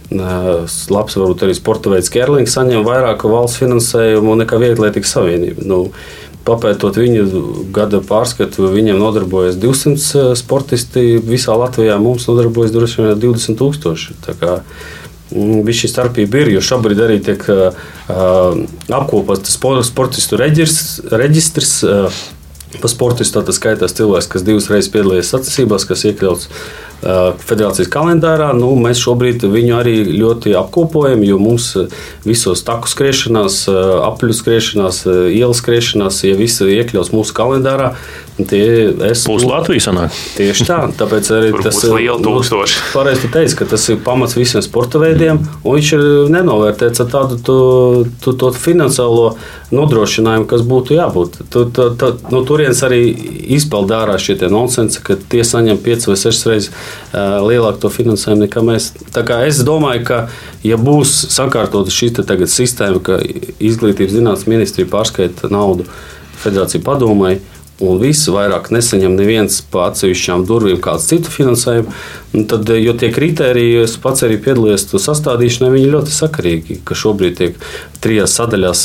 [0.07, 5.65] labs, varbūt arī sporta veids Kerlings saņem vairāk valsts finansējumu nekā Vieglietīga savienība.
[5.67, 5.81] Nu,
[6.47, 7.25] Papētot viņu
[7.75, 11.17] gada pārskatu, viņiem nodarbojas 200 sportisti.
[11.23, 14.15] Visā Latvijā mums nodarbojas droši vien 20 tūkstoši.
[15.27, 17.83] Bija šī starpība, ir, jo šobrīd arī tiek uh,
[18.95, 21.75] apkopots sportistu reģistrs.
[21.83, 22.23] uh,
[22.81, 26.49] Pa sportistu tas skaitās cilvēks, kas divas reizes piedalījies sacensībās, kas iekļauts
[27.01, 28.51] federācijas kalendārā.
[28.57, 31.69] Nu, mēs šobrīd viņu arī ļoti apkopojam, jo mums
[32.25, 33.65] visos taku skriešanās,
[34.07, 37.93] apļu skriešanās, ielas skriešanās, ja viss iekļauts mūsu kalendārā,
[38.49, 38.63] tie
[39.09, 39.25] es.
[39.29, 40.17] Būs Latvijas sanāk.
[40.37, 42.79] Tieši tā, tāpēc arī tas ir liels nu, tūkstoši.
[42.81, 47.11] Nu, pareizi teici, ka tas ir pamats visiem sporta veidiem, un viņš ir nenovērtēts ar
[47.13, 47.59] tādu to,
[48.23, 49.31] to, to finansiālo
[49.73, 51.41] nodrošinājumu, kas būtu jābūt.
[51.53, 53.01] Tu, tu, tu, no turienes arī
[53.57, 56.71] izpeld ārā šie nonsensi, ka tie saņem 5 vai 6 reizes
[57.13, 58.91] lielāku to finansējumu nekā mēs.
[59.47, 60.21] Es domāju, ka,
[60.65, 62.13] ja būs sakārtota šī
[62.47, 63.19] sistēma, ka
[63.59, 65.87] izglītības zinātnes ministrija pārskaita naudu
[66.37, 67.37] federāciju padomai,
[67.83, 71.93] un viss vairāk nesaņem neviens pa atsevišķām durvīm kādu citu finansējumu.
[72.49, 77.37] Tad, jo tie kriteriji, es pats arī piedalījos to sastādīšanā, viņi ļoti sakarīgi, ka šobrīd
[77.37, 77.61] tiek
[78.01, 78.83] trijās sadaļās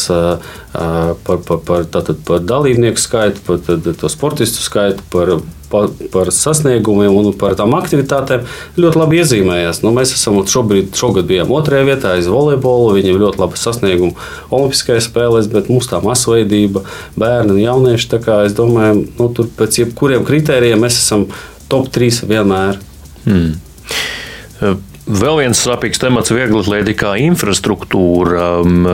[0.72, 3.60] par, par, par, tātad, par dalībnieku skaitu, par
[4.00, 5.36] to sportistu skaitu, par
[5.72, 8.44] par, par sasniegumiem un par tām aktivitātēm
[8.80, 9.80] ļoti labi iezīmējās.
[9.84, 12.92] Nu, mēs esam šobrīd, šogad bijām otrajā vietā aiz volejbola.
[12.98, 16.84] Viņiem ļoti labi sasniegumi Olimpiskajās spēlēs, bet mums tā masveidība,
[17.16, 18.10] bērni un jaunieši.
[18.44, 21.28] Es domāju, nu, tur pēc jebkuriem kritērijiem mēs esam
[21.72, 22.80] top 3 vienmēr.
[23.24, 23.54] Hmm.
[25.02, 28.42] Vēl viens sāpīgs temats viegli atletikā infrastruktūra.
[28.62, 28.84] Um,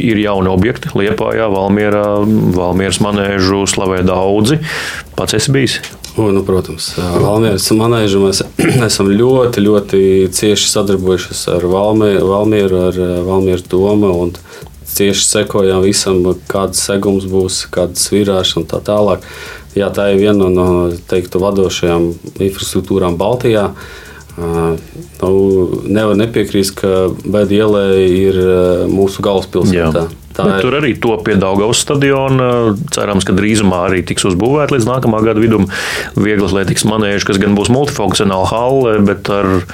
[0.00, 2.06] ir jauni objekti Liepājā, Valmierā,
[2.56, 4.62] Valmieras manēžu slavē daudzi.
[5.18, 5.74] Pats esi bijis?
[6.16, 8.40] O, nu, protams, Valmieras manēžu mēs
[8.88, 10.00] esam ļoti, ļoti
[10.32, 14.30] cieši sadarbojušies ar Valmieru, Valmieru ar Valmieras domu.
[14.92, 19.28] Cieši sekojam visam, kāds segums būs, kādas virāšas un tā tālāk.
[19.76, 20.70] Jā, tā ir viena no
[21.12, 22.08] teiktu, vadošajām
[22.40, 23.68] infrastruktūrām Baltijā.
[23.72, 24.00] Uh,
[24.36, 25.36] nu,
[25.92, 28.38] nevar nepiekrist, ka Bēda ielē ir
[28.92, 30.06] mūsu galvaspilsēta.
[30.38, 30.62] Ir.
[30.64, 32.50] Tur arī to pie Daugaus stadiona.
[32.94, 35.68] Cerams, ka drīzumā arī tiks uzbūvēta līdz nākamā gada vidum
[36.16, 39.64] vieglas lietikas manēža, kas gan būs multifunkcionāla halle, bet ar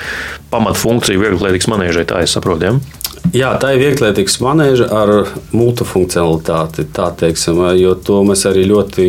[0.53, 2.09] pamatfunkciju vieglas lietikas manēžai.
[2.09, 2.71] Tā es saprotu.
[2.71, 2.99] Ja?
[3.35, 5.11] Jā, tā ir vieglietīgs manēža ar
[5.53, 6.87] multifunkcionalitāti.
[6.97, 9.05] Tā teiksim, jo to mēs arī ļoti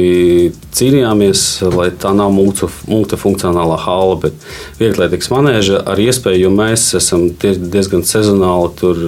[0.76, 4.36] cīnījāmies, lai tā nav multifunkcionālā hala, bet
[4.82, 9.02] vieglietīgs manēža ar iespēju, jo mēs esam diezgan sezonāli tur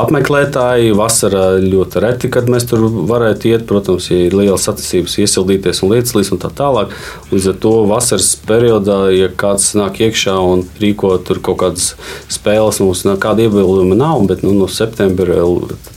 [0.00, 0.96] apmeklētāji.
[0.98, 3.66] Vasarā ļoti reti, kad mēs tur varētu iet.
[3.68, 6.94] Protams, ja ir liela sacensības, iesildīties un lietas līdz un tā tālāk.
[7.32, 11.92] Līdz ar to vasaras periodā, ja kāds nāk iekšā un rīko tur kaut kādas
[12.32, 14.24] spēles, mums nekāda iebilduma nav.
[14.30, 15.44] Bet, nu, no septembra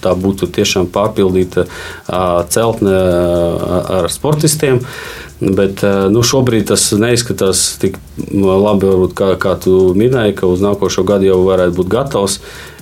[0.04, 1.68] tā būtu tiešām pārpildīta
[2.52, 2.96] celtne
[4.02, 4.82] ar sportistiem.
[5.42, 5.82] Bet
[6.14, 7.96] nu, šobrīd tas neizskatās tik
[8.30, 12.38] labi, varbūt, kā, kā tu minēji, ka uz nākošo gadu jau varētu būt gatavs.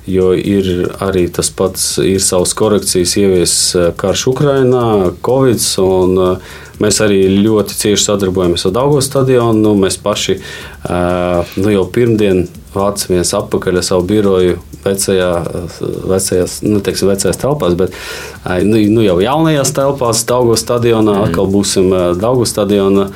[0.09, 3.53] Jo ir arī tas pats, ir savas korekcijas, ievies
[3.99, 4.85] karš Ukrajinā,
[5.25, 5.61] Covid.
[5.83, 6.39] Un,
[6.79, 9.59] mēs arī ļoti cieši sadarbojamies ar Dāngu stadionu.
[9.59, 10.39] Nu, mēs paši
[11.59, 15.29] nu, jau pirmdien vācamies atpakaļ ar savu biroju vecajā,
[16.07, 17.95] vecajās, nu, teiksim, vecajās telpās, bet
[18.63, 21.25] nu, nu, jau jaunajās telpās, Daugo stadionā, mm.
[21.27, 21.89] atkal būsim
[22.21, 23.09] Daugo stadionā,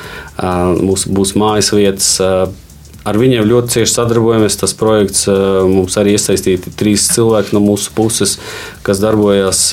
[0.81, 2.11] mums būs mājas vietas.
[3.03, 4.55] Ar viņiem ļoti cieši sadarbojamies.
[4.61, 8.37] Tas projekts mums arī iesaistīti trīs cilvēki no mūsu puses,
[8.85, 9.65] kas darbojas.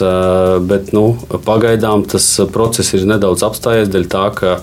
[0.67, 1.13] Bet nu,
[1.47, 4.57] pagaidām tas process ir nedaudz apstājies dēļ tā, ka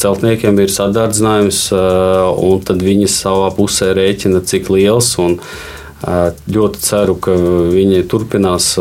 [0.00, 5.14] celtniekiem ir sadardzinājums, un tad viņi savā pusē rēķina, cik liels.
[5.20, 5.40] Un,
[6.48, 7.34] ļoti ceru, ka
[7.72, 8.72] viņi turpinās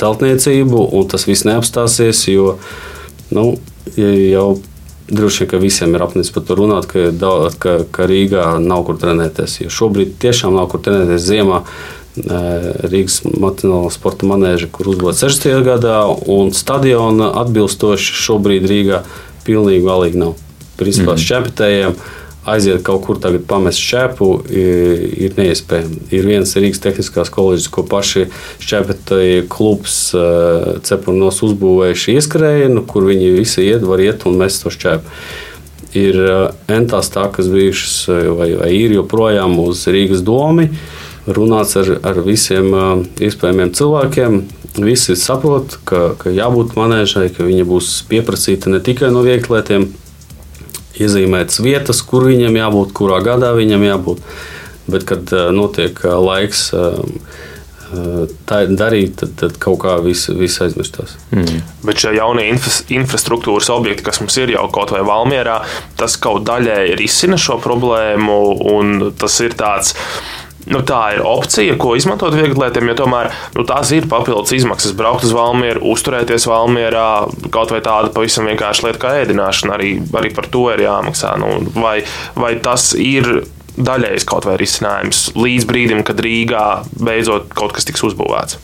[0.00, 2.54] celtniecību, un tas viss neapstāsies, jo
[3.34, 3.54] nu,
[3.96, 4.48] jau
[5.08, 7.10] droši vien, ka visiem ir apnicis par to runāt, ka,
[7.60, 9.60] ka, ka Rīgā nav kur trenēties.
[9.64, 11.64] Jo šobrīd tiešām nav kur trenēties ziemā.
[12.14, 15.64] Rīgas Nacionālā sporta manēža, kur uzbūvēta 60.
[15.66, 15.96] gadā,
[16.30, 19.00] un stadiona atbilstoši šobrīd Rīgā
[19.46, 20.36] pilnīgi valīgi nav.
[20.78, 21.24] Principā mm.
[21.24, 21.98] šķepetējiem
[22.50, 26.00] aiziet kaut kur tagad pamest šķēpu ir neiespējami.
[26.14, 28.26] Ir viens Rīgas tehniskās koledžas, ko paši
[28.62, 29.96] šķēpētāji klubs
[30.84, 35.16] cepurnos uzbūvējuši ieskrējienu, kur viņi visi iet, var iet un mest to šķēpu.
[35.94, 36.18] Ir
[36.74, 37.96] entās tā, kas bijušas
[38.34, 40.68] vai, vai ir joprojām uz Rīgas domu
[41.24, 42.68] runāts ar, ar visiem
[43.22, 44.40] iespējamiem cilvēkiem.
[44.84, 49.86] Visi saprot, ka, ka jābūt manēžai, ka viņa būs pieprasīta ne tikai no vieglietiem,
[51.00, 54.22] iezīmētas vietas, kur viņam jābūt, kurā gadā viņam jābūt.
[54.84, 56.68] Bet, kad notiek laiks
[58.48, 61.16] tā darīt, tad, tad kaut kā viss vis aizmirstās.
[61.34, 61.60] Mm.
[61.86, 65.60] Bet šie jaunie infra infrastruktūras objekti, kas mums ir jau kaut vai Valmjerā,
[66.00, 68.38] tas kaut daļēji risina šo problēmu,
[68.74, 69.94] un tas ir tāds
[70.70, 74.94] nu, tā ir opcija, ko izmantot vieglietiem, jo tomēr nu, tās ir papildus izmaksas.
[74.96, 77.08] Braukt uz Valmieru, uzturēties Valmierā,
[77.54, 81.34] kaut vai tāda pavisam vienkārša lieta kā ēdināšana, arī, arī par to ir jāmaksā.
[81.40, 81.98] Nu, vai,
[82.38, 86.66] vai tas ir daļējs kaut vai risinājums līdz brīdim, kad Rīgā
[87.00, 88.60] beidzot kaut kas tiks uzbūvēts?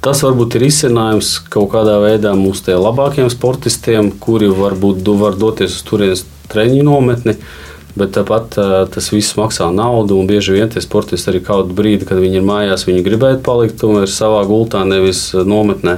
[0.00, 5.82] Tas varbūt ir izcinājums kaut kādā veidā mūsu labākajiem sportistiem, kuri varbūt var doties uz
[5.84, 7.34] turienes treniņu nometni.
[7.36, 8.54] Uh, Bet tāpat
[8.94, 12.46] tas viss maksā naudu, un bieži vien tie sportisti arī kādu brīdi, kad viņi ir
[12.46, 15.96] mājās, viņi gribētu palikt tomēr savā gultā, nevis nometnē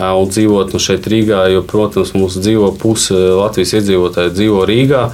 [0.00, 1.44] un dzīvot nu, šeit Rīgā.
[1.54, 5.04] Jo, protams, mūsu dzīvo puse Latvijas iedzīvotāji dzīvo Rīgā.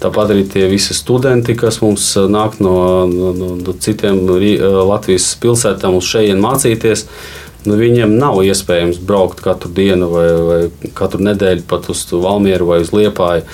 [0.00, 4.22] Tāpat arī tie visi studenti, kas mums nāk no, no, no citiem
[4.88, 7.04] Latvijas pilsētām uz šejienes mācīties,
[7.66, 12.80] nu, viņiem nav iespējams braukt katru dienu vai, vai katru nedēļu pat uz Valmieru vai
[12.84, 13.44] uz Liepāju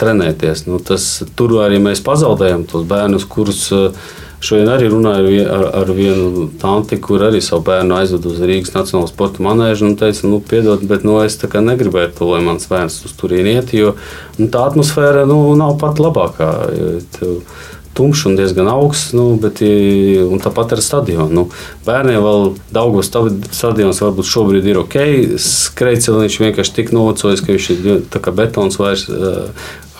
[0.00, 0.66] trenēties.
[0.68, 1.06] Nu, tas,
[1.38, 4.08] tur arī mēs pazaudējam tos bērnus, kurus eh,
[4.44, 9.08] šodien arī runāju ar, ar vienu tanti, kur arī savu bērnu aizved uz Rīgas Nacionālo
[9.10, 13.56] sporta manēžu un teica, nu, piedod, bet nu, es negribētu lai mans bērns uz turieni
[13.56, 13.94] iet, jo
[14.36, 16.52] nu, tā atmosfēra nu, nav pat labākā.
[17.16, 17.40] Tev,
[17.96, 19.62] tumšs un diezgan augsts, nu, bet
[20.44, 21.28] tāpat ar stadionu.
[21.32, 21.44] Nu,
[21.86, 24.96] bērniem vēl Daugos stadions varbūt šobrīd ir ok.
[25.42, 29.08] Skrejceliņš vienkārši tik novecojis, ka viņš ir betons vairs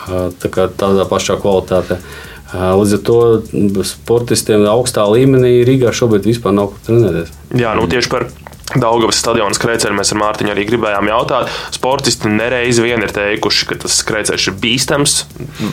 [0.07, 2.01] tā kā tādā pašā kvalitātē.
[2.57, 7.33] Līdz ar to sportistiem augstā līmenī Rīgā šobrīd vispār nav kur trenēties.
[7.59, 8.29] Jā, nu tieši par
[8.75, 11.51] Daugavas stadiona skrejceļu mēs ar Mārtiņu arī gribējām jautāt.
[11.75, 15.15] Sportisti nereiz vien ir teikuši, ka tas skrejceļš ir bīstams,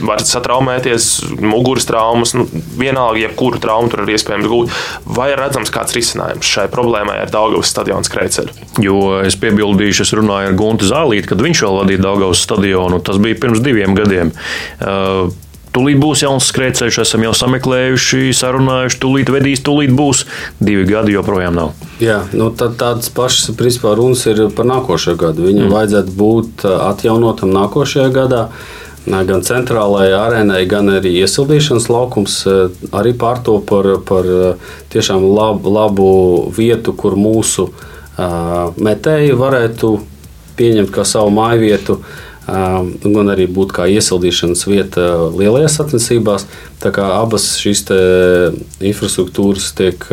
[0.05, 1.07] var satraumēties,
[1.41, 2.45] muguras traumas, nu,
[2.77, 4.75] vienalga, jebkuru traumu tur ir iespējams gūt.
[5.17, 8.53] Vai ir redzams kāds risinājums šai problēmai ar Daugavas stadiona skrejceļu?
[8.85, 13.01] Jo es piebildīšu, es runāju ar Guntu Zālīti, kad viņš vēl vadīja Daugavas stadionu.
[13.01, 14.35] Tas bija pirms diviem gadiem.
[14.77, 15.33] Uh,
[15.73, 20.19] Tūlīt būs jauns skrejceļš, esam jau sameklējuši, sarunājuši, tūlīt vedīs, tūlīt būs.
[20.61, 21.71] Divi gadi joprojām nav.
[22.03, 25.47] Jā, nu tad tādas pašas principā runas ir par nākošo gadu.
[25.47, 25.73] Viņam mm.
[25.73, 28.43] vajadzētu būt atjaunotam nākošajā gadā.
[29.03, 32.35] Gan centrālajai arēnai, gan arī iesildīšanas laukums
[32.93, 34.29] arī pārto par, par
[34.93, 36.11] tiešām labu, labu
[36.53, 39.91] vietu, kur mūsu uh, metēji varētu
[40.53, 41.97] pieņemt kā savu māju vietu.
[41.97, 46.47] Uh, gan arī būt kā iesildīšanas vieta lielajās sacensībās.
[46.83, 47.85] Abas šīs
[48.83, 50.03] infrastruktūras tiek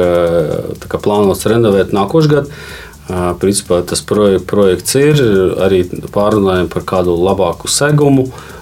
[0.95, 2.63] plānotas renovēt nākošais gads.
[3.43, 5.19] Principā tas projek, projekts ir
[5.59, 5.83] arī
[6.15, 8.29] pārunājam par kādu labāku segumu.
[8.31, 8.61] Uh,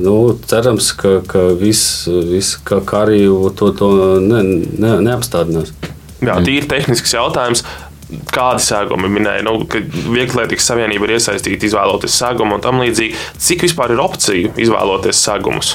[0.00, 3.88] nu, cerams, ka, ka viss, vis, ka arī to, to
[4.20, 4.42] ne,
[4.80, 5.74] ne, neapstādinās.
[6.22, 7.64] Jā, tīri tehnisks jautājums
[8.32, 13.16] kādi sēgumi minēja, nu, ka Vieglietīgas savienība ir iesaistīta izvēloties sēgumu un tam līdzīgi.
[13.42, 15.74] Cik vispār ir opciju izvēloties sēgumus?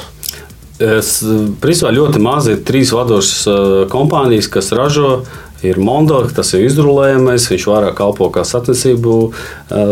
[0.77, 1.17] Es,
[1.63, 5.23] principā ļoti maz ir trīs vadošas kompānijas, kas ražo.
[5.65, 9.13] Ir Mondo, tas ir izrulējamais, viņš vairāk kalpo kā satnesību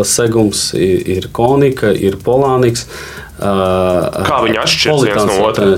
[0.06, 2.86] segums, ir Konika, ir Polāniks.
[3.40, 5.72] Kā viņi atšķiras viens no otra?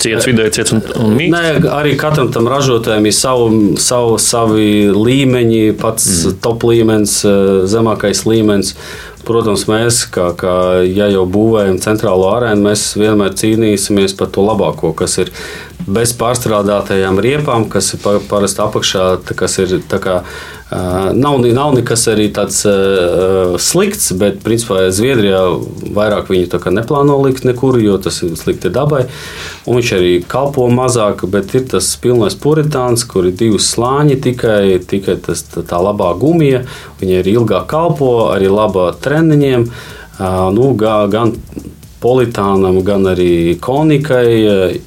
[0.00, 1.34] Ciets, vidēji ciets un, un mīksts.
[1.36, 3.48] Nē, arī katram tam ražotājam ir savu,
[3.82, 6.38] savu, savi līmeņi, pats mm.
[6.44, 8.74] top līmenis, eh, zemākais līmenis.
[9.22, 14.90] Protams, mēs, kā, kā ja jau būvējam centrālo arēnu, mēs vienmēr cīnīsimies par to labāko,
[14.98, 15.30] kas ir
[15.86, 19.06] bez pārstrādātajām riepām, kas ir parasti apakšā,
[19.36, 20.22] kas ir kā,
[21.12, 22.62] Nav, nav nekas arī tāds
[23.60, 25.42] slikts, bet principā Zviedrijā
[25.92, 29.02] vairāk viņu neplāno likt nekur, jo tas ir slikti dabai.
[29.66, 34.78] Un viņš arī kalpo mazāk, bet ir tas pilnais puritāns, kur ir divi slāņi, tikai,
[34.88, 36.64] tikai tas, tā, labā gumija.
[37.02, 39.68] Viņa ir ilgāk kalpo, arī labā treniņiem.
[40.56, 41.36] Nu, gan
[42.02, 44.26] Politānam, gan arī Konikai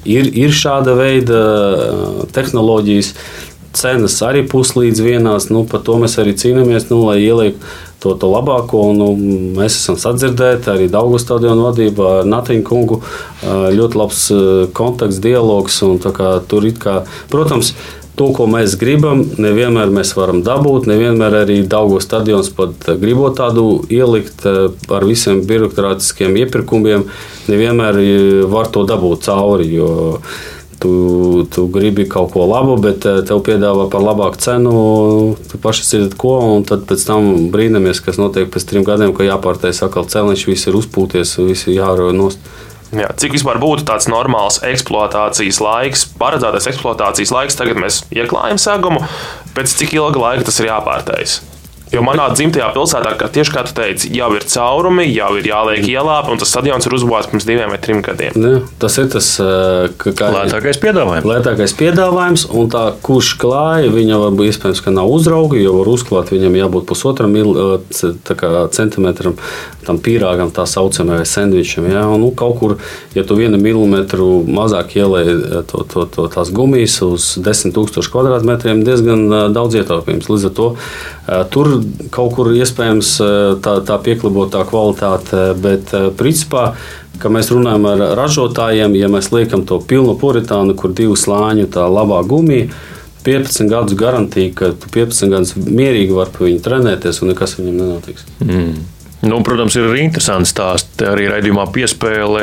[0.04, 1.42] ir, ir šāda veida
[2.36, 3.14] tehnoloģijas.
[3.76, 5.50] cenas arī puslīdz vienās.
[5.52, 7.60] Nu, par to mēs arī cīnāmies, nu, lai ieliektu
[8.02, 8.82] to, to labāko.
[8.96, 9.10] Nu,
[9.58, 13.00] mēs esam sadzirdēti arī Daugu stadionu vadībā ar Natiņu kungu.
[13.76, 14.24] Ļoti labs
[14.76, 15.80] kontakts, dialogs.
[16.06, 17.00] Kā, tur kā,
[17.32, 17.74] protams,
[18.16, 20.88] to, ko mēs gribam, nevienmēr mēs varam dabūt.
[20.90, 27.06] Nevienmēr arī Daugos stadions pat gribot tādu ielikt ar visiem birokrātiskiem iepirkumiem,
[27.50, 28.00] nevienmēr
[28.52, 29.72] var to dabūt cauri.
[30.76, 30.90] Tu,
[31.48, 34.74] tu gribi kaut ko labu, bet tev piedāvā par labāku cenu.
[35.48, 39.24] Tu paši dzirdat, ko, un tad pēc tam brīnamies, kas notiek pēc trim gadiem, kad
[39.24, 41.80] jāpārtais atkal celiņš, viss ir uzpūties, viss ir
[42.16, 42.44] nost.
[42.94, 49.02] Jā, cik vispār būtu tāds normāls eksploatācijas laiks, paredzētais eksploatācijas laiks, tagad mēs ieklājam segumu,
[49.56, 51.40] pēc cik ilga laika tas ir jāpārtais?
[51.94, 55.84] Jo manā dzimtajā pilsētā, kā tieši kā tu teici, jau ir caurumi, jau ir jāliek
[55.86, 58.34] ielāpi, un tas stadions ir uzbūvēts pirms diviem vai trim gadiem.
[58.42, 59.28] Ne, tas ir tas
[60.02, 61.28] kā, lētākais piedāvājums.
[61.30, 66.34] Lētākais piedāvājums, un tā kurš klāja, viņa varbūt iespējams, ka nav uzrauga, jo var uzklāt
[66.34, 67.38] viņam jābūt pusotram
[68.74, 69.38] centimetram
[69.86, 71.86] tam pīrāgam, tā saucamajam sandvičam.
[71.90, 72.06] Ja?
[72.10, 72.76] Un, nu, kaut kur,
[73.14, 79.52] ja tu vienu milimetru mazāk ielēji to, to, to, tās gumijas uz 10,000 kvadrātmetriem, diezgan
[79.54, 80.30] daudz ietaupījums.
[80.32, 80.68] Līdz ar to
[81.54, 81.75] tur
[82.14, 83.12] kaut kur iespējams
[83.64, 86.72] tā, tā pieklibotā kvalitāte, bet principā.
[87.16, 91.86] Kad mēs runājam ar ražotājiem, ja mēs liekam to pilnu puritānu, kur divu slāņu tā
[91.88, 92.68] labā gumija,
[93.24, 97.80] 15 gadus garantija, ka tu 15 gadus mierīgi vari pa viņu trenēties un nekas viņam
[97.80, 98.28] nenotiks.
[98.44, 98.76] Mm.
[99.24, 101.06] Nu, protams, ir arī interesanti stāsti.
[101.08, 102.42] Arī raidījumā piespēle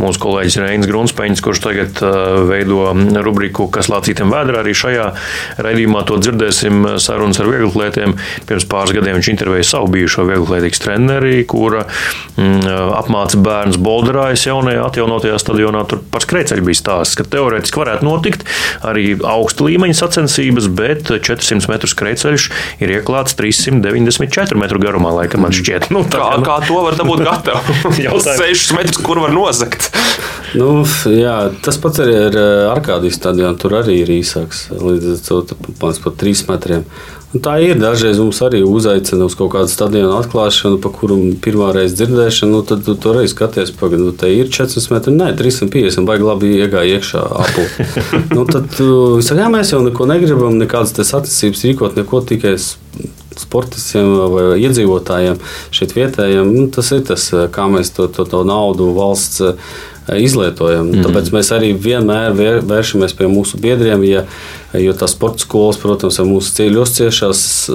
[0.00, 2.94] mūsu kolēģis Reinis Grunspeņš, kurš tagad uh, veido
[3.26, 4.62] rubriku Kas lācītam vēdrā.
[4.62, 5.10] Arī šajā
[5.66, 8.16] raidījumā to dzirdēsim sarunas ar vieglatlētiem.
[8.48, 12.72] Pirms pāris gadiem viņš intervēja savu bijušo vieglatlētīgas treneri, kura mm,
[13.02, 15.84] apmāca bērnus Bolderājas jaunajā atjaunotajā stadionā.
[15.90, 18.48] Tur par skrejceļu bija stāsts, ka teorētiski varētu notikt
[18.80, 22.50] arī augsta līmeņa sacensības, bet 400 metru skrejceļš
[22.80, 25.92] ir ieklāts 394 metru garumā, laikam man šķiet.
[25.92, 27.78] Nu, kā, kā to var dabūt gatavu?
[27.94, 29.90] 6 metrus, kur var nozagt.
[30.54, 31.36] Nu, jā,
[31.66, 32.38] tas pats arī ar
[32.76, 33.58] Arkādijas stadionu.
[33.58, 35.26] Tur arī ir īsāks, līdz
[35.82, 36.88] pat 3 metriem.
[37.34, 37.74] Un tā ir.
[37.82, 42.54] Dažreiz mums arī uzaicina uz kaut kādu stadionu atklāšanu, pa kuru pirmā reize dzirdēšanu.
[42.54, 46.20] Nu, tad tu tur arī skaties, pagaidi, nu, te ir 400 metri, nē, 350, vai
[46.22, 47.66] labi iegāja iekšā apli.
[48.36, 52.54] nu, tad saka, jā, mēs jau neko negribam, nekādas sacensības rīkot, neko tikai
[53.44, 55.40] sportistiem vai iedzīvotājiem
[55.74, 56.52] šeit vietējiem.
[56.54, 59.54] Nu, tas ir tas, kā mēs to, to, to naudu valsts
[60.12, 60.86] izlietojam.
[60.86, 61.04] Mm -hmm.
[61.04, 64.24] Tāpēc mēs arī vienmēr vēršamies pie mūsu biedriem, ja,
[64.72, 67.70] jo tās sporta skolas, protams, ar mūsu ceļu uzciešās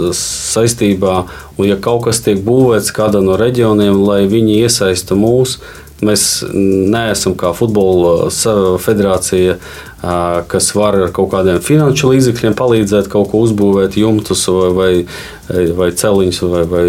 [0.53, 1.24] saistībā,
[1.57, 5.59] un ja kaut kas tiek būvēts kādā no reģioniem, lai viņi iesaista mūsu
[6.06, 8.30] Mēs neesam kā futbola
[8.80, 9.58] federācija,
[10.47, 14.70] kas var ar kaut kādiem finanšu līdzekļiem palīdzēt kaut ko uzbūvēt, jumtus vai,
[15.50, 16.86] vai, vai celiņus vai, vai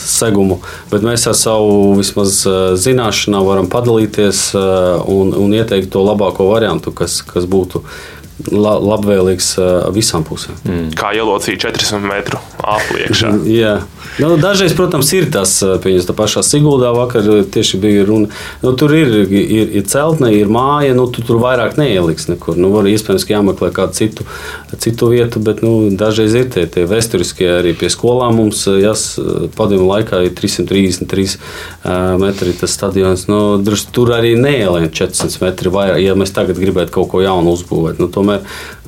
[0.00, 0.60] segumu.
[0.92, 2.40] Bet mēs ar savu vismaz
[2.80, 7.84] zināšanām varam padalīties un, un ieteikt to labāko variantu, kas, kas būtu
[8.48, 9.52] la, labvēlīgs
[9.94, 10.56] visām pusēm.
[10.64, 10.88] Mm.
[10.96, 13.32] Kā ielocīt 400 metru apliekšā.
[13.60, 13.74] Jā.
[14.20, 18.30] Nu, dažreiz, protams, ir tas, pieņems, tā pašā Siguldā vakar tieši bija runa.
[18.64, 22.58] Nu, tur ir, ir, ir celtne, ir māja, nu, tu tur vairāk neieliks nekur.
[22.60, 24.26] Nu, var, iespējams, ka jāmeklē kādu citu,
[24.82, 29.14] citu vietu, bet nu, dažreiz ir tie, tie vēsturiskie arī pie skolām mums, jās
[29.56, 31.38] padomu laikā ir 333
[32.20, 33.26] metri tas stadions.
[33.30, 33.60] Nu,
[33.94, 38.02] tur arī neielien 400 metri vairāk, ja mēs tagad gribētu kaut ko jaunu uzbūvēt.
[38.02, 38.44] Nu, tomēr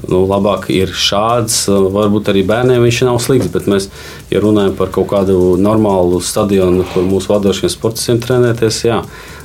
[0.09, 3.89] nu, labāk ir šāds, varbūt arī bērniem viņš nav slikts, bet mēs,
[4.33, 9.01] ja runājam par kaut kādu normālu stadionu, kur mūsu vadošiem sportistiem trenēties, jā.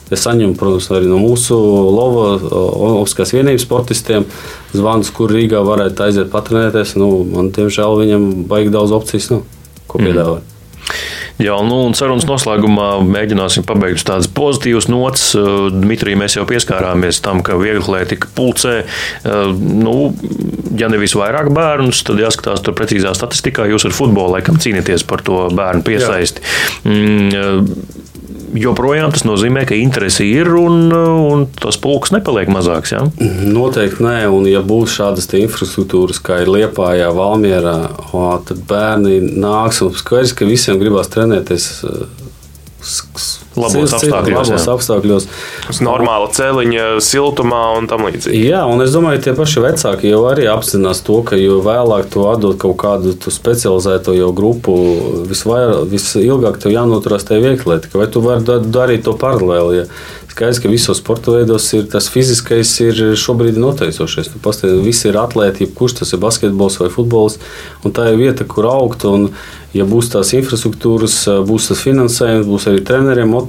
[0.08, 1.56] Es saņemu, protams, arī no mūsu
[1.92, 4.24] Lova, Olimpiskās vienības sportistiem
[4.72, 6.96] zvanus, kur Rīgā varētu aiziet patrenēties.
[6.96, 9.42] Nu, man, diemžēl, viņam baigi daudz opcijas, nu,
[9.88, 10.08] ko mhm.
[10.08, 10.46] piedāvāt.
[10.46, 10.57] Mm.
[11.42, 15.30] Jā, nu, un sarunas noslēgumā mēģināsim pabeigt tādas pozitīvas nots.
[15.74, 18.80] Dmitrija, mēs jau pieskārāmies tam, ka vieglietika pulcē,
[19.62, 19.96] nu,
[20.80, 23.68] ja nevis vairāk bērnus, tad jāskatās tur precīzā statistikā.
[23.70, 26.46] Jūs ar futbolu laikam cīnāties par to bērnu piesaisti.
[26.88, 27.48] Jā.
[28.56, 32.94] Joprojām tas nozīmē, ka interese ir un, un tas pulks nepaliek mazāks.
[32.96, 33.04] Ja?
[33.48, 37.78] Noteikti nē, un ja būs šādas infrastruktūras, kā ir Liepājā, Valmierā,
[38.12, 41.68] o, tad bērni nāks un skaidrs, ka visiem gribās trenēties
[43.58, 44.74] Labos apstākļos, labos jā.
[44.76, 45.28] apstākļos.
[45.74, 48.44] Uz normāla celiņa, siltumā un tam līdzīgi.
[48.52, 52.28] Jā, un es domāju, tie paši vecāki jau arī apzinās to, ka jo vēlāk tu
[52.30, 54.78] atdod kaut kādu specializēto jau grupu,
[55.30, 57.82] visvairāk, visilgāk tev jānoturās tajā vieglā.
[57.98, 59.82] Vai tu vari da- darīt to paralēli?
[59.82, 59.90] Ja
[60.38, 64.30] skaidrs, ka visos sporta veidos ir tas fiziskais, ir šobrīd noteicošais.
[64.30, 67.40] Tu pastāvi, visi ir atlēti, jebkurš tas ir basketbols vai futbols,
[67.82, 69.08] un tā ir vieta, kur augt.
[69.10, 69.32] Un,
[69.74, 71.16] ja būs tās infrastruktūras,
[71.48, 73.47] būs tas finansējums, būs arī treneriem motivācija,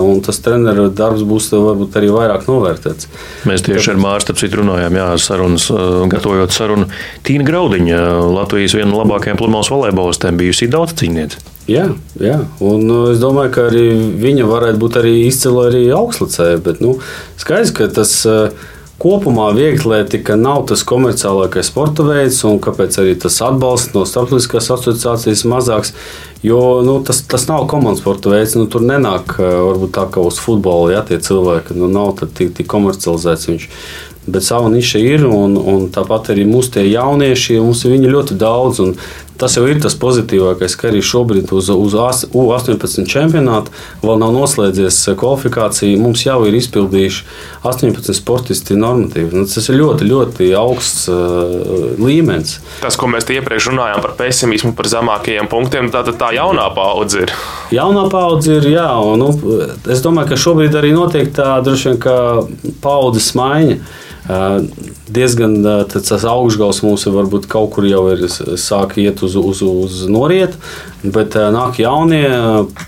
[0.00, 3.10] un tas treneru darbs būs varbūt arī vairāk novērtēts.
[3.50, 6.88] Mēs tieši ar Mārstu citu runājām, jā, sarunas, uh, gatavojot sarunu.
[7.26, 8.00] Tīna Graudiņa,
[8.30, 11.40] Latvijas viena no labākajām pludmales volejbolistēm, bijusi daudz cīņniece.
[11.70, 11.86] Jā,
[12.18, 13.86] jā, un es domāju, ka arī
[14.18, 16.58] viņa varētu būt arī izcila arī augstlicēja.
[16.64, 16.96] Bet nu,
[17.38, 18.50] skaidrs, ka tas uh,
[19.00, 25.46] kopumā vieglietika nav tas komerciālākais sporta veids, un kāpēc arī tas atbalsts no starptautiskās asociācijas
[25.48, 25.94] mazāks.
[26.44, 28.56] Jo nu, tas, tas nav komandas sporta veids.
[28.56, 32.68] Nu, tur nenāk varbūt tā kā uz futbola, ja tie cilvēki nu, nav tik, tik
[32.70, 33.48] komercializēts.
[33.50, 33.66] Viņš.
[34.30, 38.84] Bet sava niša ir, un, un tāpat arī mūsu jaunieši, mums ir ļoti daudz.
[38.84, 38.94] un
[39.40, 43.72] Tas jau ir tas pozitīvākais, ka arī šobrīd uz, uz as- U18 čempionātu
[44.04, 45.96] vēl nav noslēdzies kvalifikācija.
[46.00, 47.24] Mums jau ir izpildījuši
[47.64, 49.32] 18 sportisti normatīvi.
[49.32, 52.58] Nu, tas ir ļoti, ļoti augsts uh, līmenis.
[52.84, 57.34] Tas, ko mēs iepriekš runājām par pesimismu, par zemākajiem punktiem, tā, tā, jaunā paudze ir.
[57.74, 59.32] Jaunā paudze ir, jā, un nu,
[59.90, 63.80] es domāju, ka šobrīd arī notiek tā droši vien paudzes maiņa.
[65.10, 65.56] Diezgan
[65.90, 70.60] tas augšgals mums varbūt kaut kur jau ir sāk iet uz, uz, uz norietu,
[71.02, 72.28] bet nāk jaunie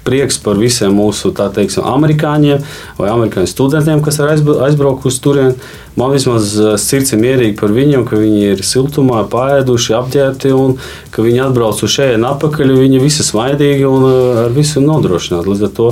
[0.06, 2.62] prieks par visiem mūsu, tā teiksim, amerikāņiem
[2.98, 5.56] vai amerikāņu studentiem, kas ir aizbra- aizbraukuši uz turieni.
[5.98, 10.78] Man vismaz sirds ir mierīga par viņiem, ka viņi ir siltumā, pāēduši, apģērbti un
[11.12, 12.72] ka viņi atbrauc uz šejienes atpakaļ.
[12.78, 14.06] Viņi visi smaidīgi un
[14.46, 15.52] ar visu nodrošināti.
[15.52, 15.90] Līdz ar to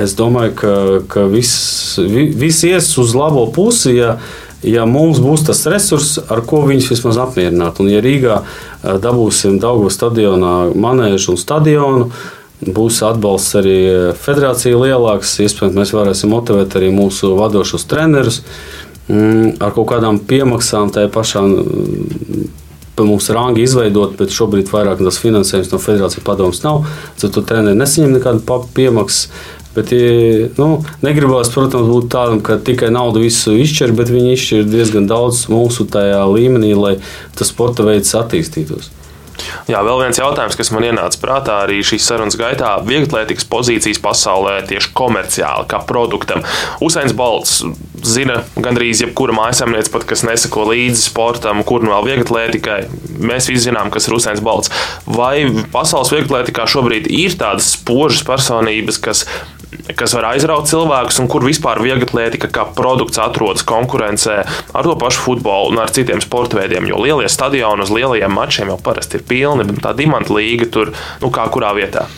[0.00, 0.72] es domāju, ka,
[1.12, 3.98] ka viss vi, viss ies uz labo pusi.
[3.98, 4.16] Ja,
[4.64, 7.80] ja mums būs tas resurs, ar ko viņus vismaz apmierināt.
[7.82, 8.40] Un, ja Rīgā
[8.82, 12.08] dabūsim Daugu stadionā manēžu un stadionu,
[12.64, 13.78] būs atbalsts arī
[14.20, 15.36] federācija lielāks.
[15.44, 18.42] Iespējams, mēs varēsim motivēt arī mūsu vadošos trenerus
[19.08, 22.46] mm, ar kaut kādām piemaksām, tā pašā mm,
[23.02, 26.84] mums rangi izveidot, bet šobrīd vairāk tas finansējums no federācijas padomus nav.
[27.20, 29.28] Tad tu treneri nesaņem nekādu piemaksu.
[29.74, 29.90] Bet,
[30.58, 30.68] nu,
[31.02, 35.88] negribās, protams, būt tādam, ka tikai naudu visu izšķir, bet viņi izšķir diezgan daudz mūsu
[35.90, 36.98] tajā līmenī, lai
[37.34, 38.92] tas sporta veids attīstītos.
[39.68, 42.74] Jā, vēl viens jautājums, kas man ienāca prātā arī šīs sarunas gaitā.
[42.86, 46.44] Vieglatlētikas pozīcijas pasaulē tieši komerciāli, kā produktam.
[46.84, 47.62] Usains Balts
[48.04, 52.78] zina gandrīz jebkura mājasemniece, pat kas nesako līdzi sportam, kur nu vēl vieglatlētikai.
[53.24, 54.72] Mēs visi zinām, kas ir Usains Balts.
[55.08, 59.24] Vai pasaules vieglatlētikā šobrīd ir tādas spožas personības, kas
[59.98, 64.40] kas var aizraut cilvēkus, un kur vispār vieglatlētika kā produkts atrodas konkurencē
[64.74, 66.88] ar to pašu futbolu un ar citiem sporta veidiem.
[66.90, 70.94] Jo lielie stadioni uz lielajiem mačiem jau parasti ir pilni, bet tā dimanta līga tur,
[71.22, 72.08] nu kā kurā vietā.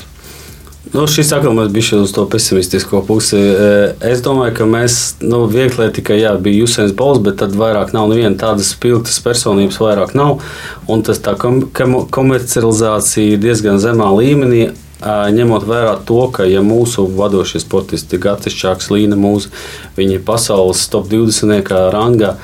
[0.95, 3.37] Nu, šis atkal bijām uz to pesimistisko pusi.
[3.37, 3.71] E,
[4.07, 8.07] Es domāju, ka mēs, nu, vieglī tikai jā, bija Jusēns Bols, bet tad vairāk nav
[8.13, 10.45] neviena tādas spilgtas personības, vairāk nav.
[10.87, 14.69] Un tas tā kom kom komercializācija diezgan zemā līmenī.
[15.05, 19.53] Ņemot vērā to, ka ja mūsu vadošie sportisti, Gatis Čāks, Līna Mūza,
[19.99, 22.37] viņi ir pasaules top 20 rangā.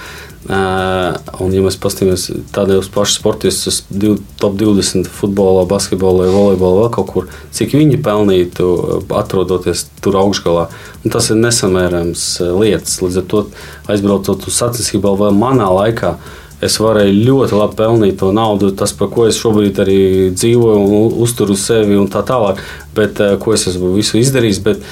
[0.43, 3.77] Uh, un, ja mēs paskatāmies tādus pašus sportistus,
[4.43, 8.67] top 20 futbolā, basketbolā, volejbolā, vēl kaut kur, cik viņi pelnītu,
[9.15, 10.67] atrodoties tur augšgalā,
[11.05, 12.99] un tas ir nesamērāms uh, lietas.
[13.05, 13.45] Līdz ar to
[13.95, 16.17] aizbraucot uz sacensībām vēl manā laikā.
[16.63, 20.03] Es varēju ļoti labi pelnīt to naudu, tas, par ko es šobrīd arī
[20.35, 22.63] dzīvoju un uzturu sevi un tā tālāk,
[22.95, 24.63] bet uh, ko es esmu visu izdarījis.
[24.67, 24.85] Bet,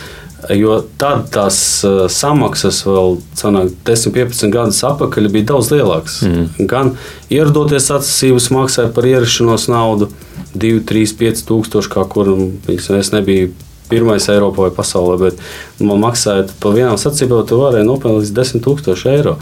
[0.48, 6.20] Jo tad tās uh, samaksas vēl sanāk, 10, 15 gadus atpakaļ bija daudz lielākas.
[6.24, 6.68] Mm.
[6.70, 6.94] Gan
[7.28, 10.08] ierodoties sacensības maksāja par ierašanos naudu
[10.54, 12.32] 2, 3, 5 tūkstoši, kā kur
[12.72, 13.52] es nebiju.
[13.90, 15.40] Pirmais Eiropā vai pasaulē, bet
[15.82, 19.32] man maksāja par vienām sacensībām, tu varēji nopelnīt līdz 10,000 eiro.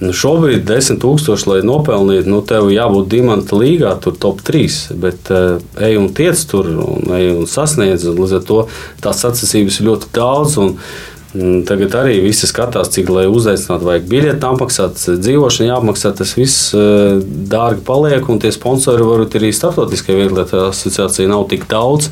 [0.00, 4.96] Nu, šobrīd 10,000, lai nopelnītu, nu, tev jābūt dimanta līgā, tur top 3.
[5.02, 8.06] Bet uh, ej un tiec tur, un ej un sasniedz.
[8.08, 8.60] Un līdz ar to
[9.04, 10.56] tās sacensības ir ļoti daudz.
[10.62, 16.10] Un, mm, Tagad arī visi skatās, cik lai uzaicinātu, vajag biļeti apmaksāt, dzīvošana jāapmaksā.
[16.18, 21.68] Tas viss uh, dārgi paliek, un tie sponsori varbūt arī starptautiskajā vieglietu asociācijā nav tik
[21.70, 22.10] daudz,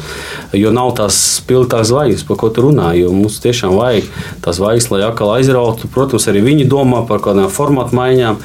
[0.55, 2.93] jo nav tās spilgtās zvaigznes, par ko tu runā.
[3.11, 4.07] Mums tiešām vajag
[4.45, 5.91] tās zvaigznes, lai atkal aizrautu.
[5.91, 8.39] Protams, arī viņi domā par kādām formātu maiņām.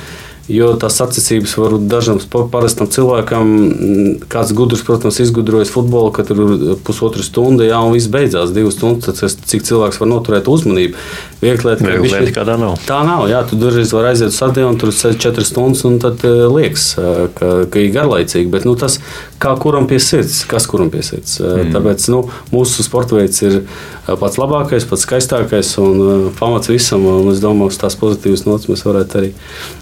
[0.52, 2.18] Jo tās sacensības var dažam
[2.52, 7.96] parastam cilvēkam, mm, kāds gudrs, protams, izgudrojas futbolu, ka tur ir pusotra stunda, jā, un
[7.96, 9.22] viss beidzās divas stundas.
[9.22, 11.00] Tad, cik cilvēks var noturēt uzmanību?
[11.44, 12.78] Viegli lietot, ka tā nav.
[12.88, 16.24] Tā nav, jā, tu dažreiz vari aiziet uz stadionu, tur sēž četras stundas, un tad
[16.28, 18.50] uh, liekas, uh, ka, ka ir garlaicīgi.
[18.54, 19.00] Bet nu, tas,
[19.44, 21.38] kā kuram pie sirds, kas kuram pie sirds.
[21.42, 21.74] Uh, mm.
[21.76, 22.24] Tāpēc nu,
[22.54, 23.62] mūsu sporta veids ir
[24.08, 27.06] pats labākais, pats skaistākais un pamats visam.
[27.08, 29.34] Un es domāju, ka tās pozitīvas nots mēs varētu arī.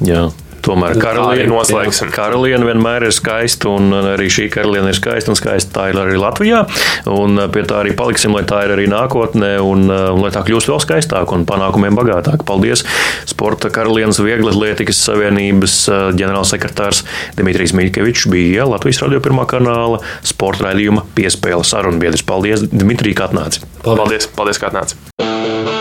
[0.07, 0.29] Jā.
[0.61, 5.73] Tomēr karaliene, karaliene vienmēr ir skaista, un arī šī karaliene ir skaista un skaista.
[5.79, 6.61] Tā ir arī Latvijā.
[7.09, 10.69] Un pie tā arī paliksim, lai tā ir arī nākotnē, un, un lai tā kļūst
[10.69, 12.45] vēl skaistāka un panākumiem bagātāka.
[12.47, 12.85] Paldies!
[13.29, 15.77] Sporta karalienes Vieglatlētikas Savienības
[16.17, 17.03] ģenerālsekretārs
[17.37, 22.25] Dimitrijs Miļkevičs bija Latvijas radio pirmā kanāla sporta raidījuma piespēle sarunbiedrs.
[22.27, 23.65] Paldies, Dimitrij, kā atnāci!
[23.85, 25.80] Paldies, paldies kā atnāci!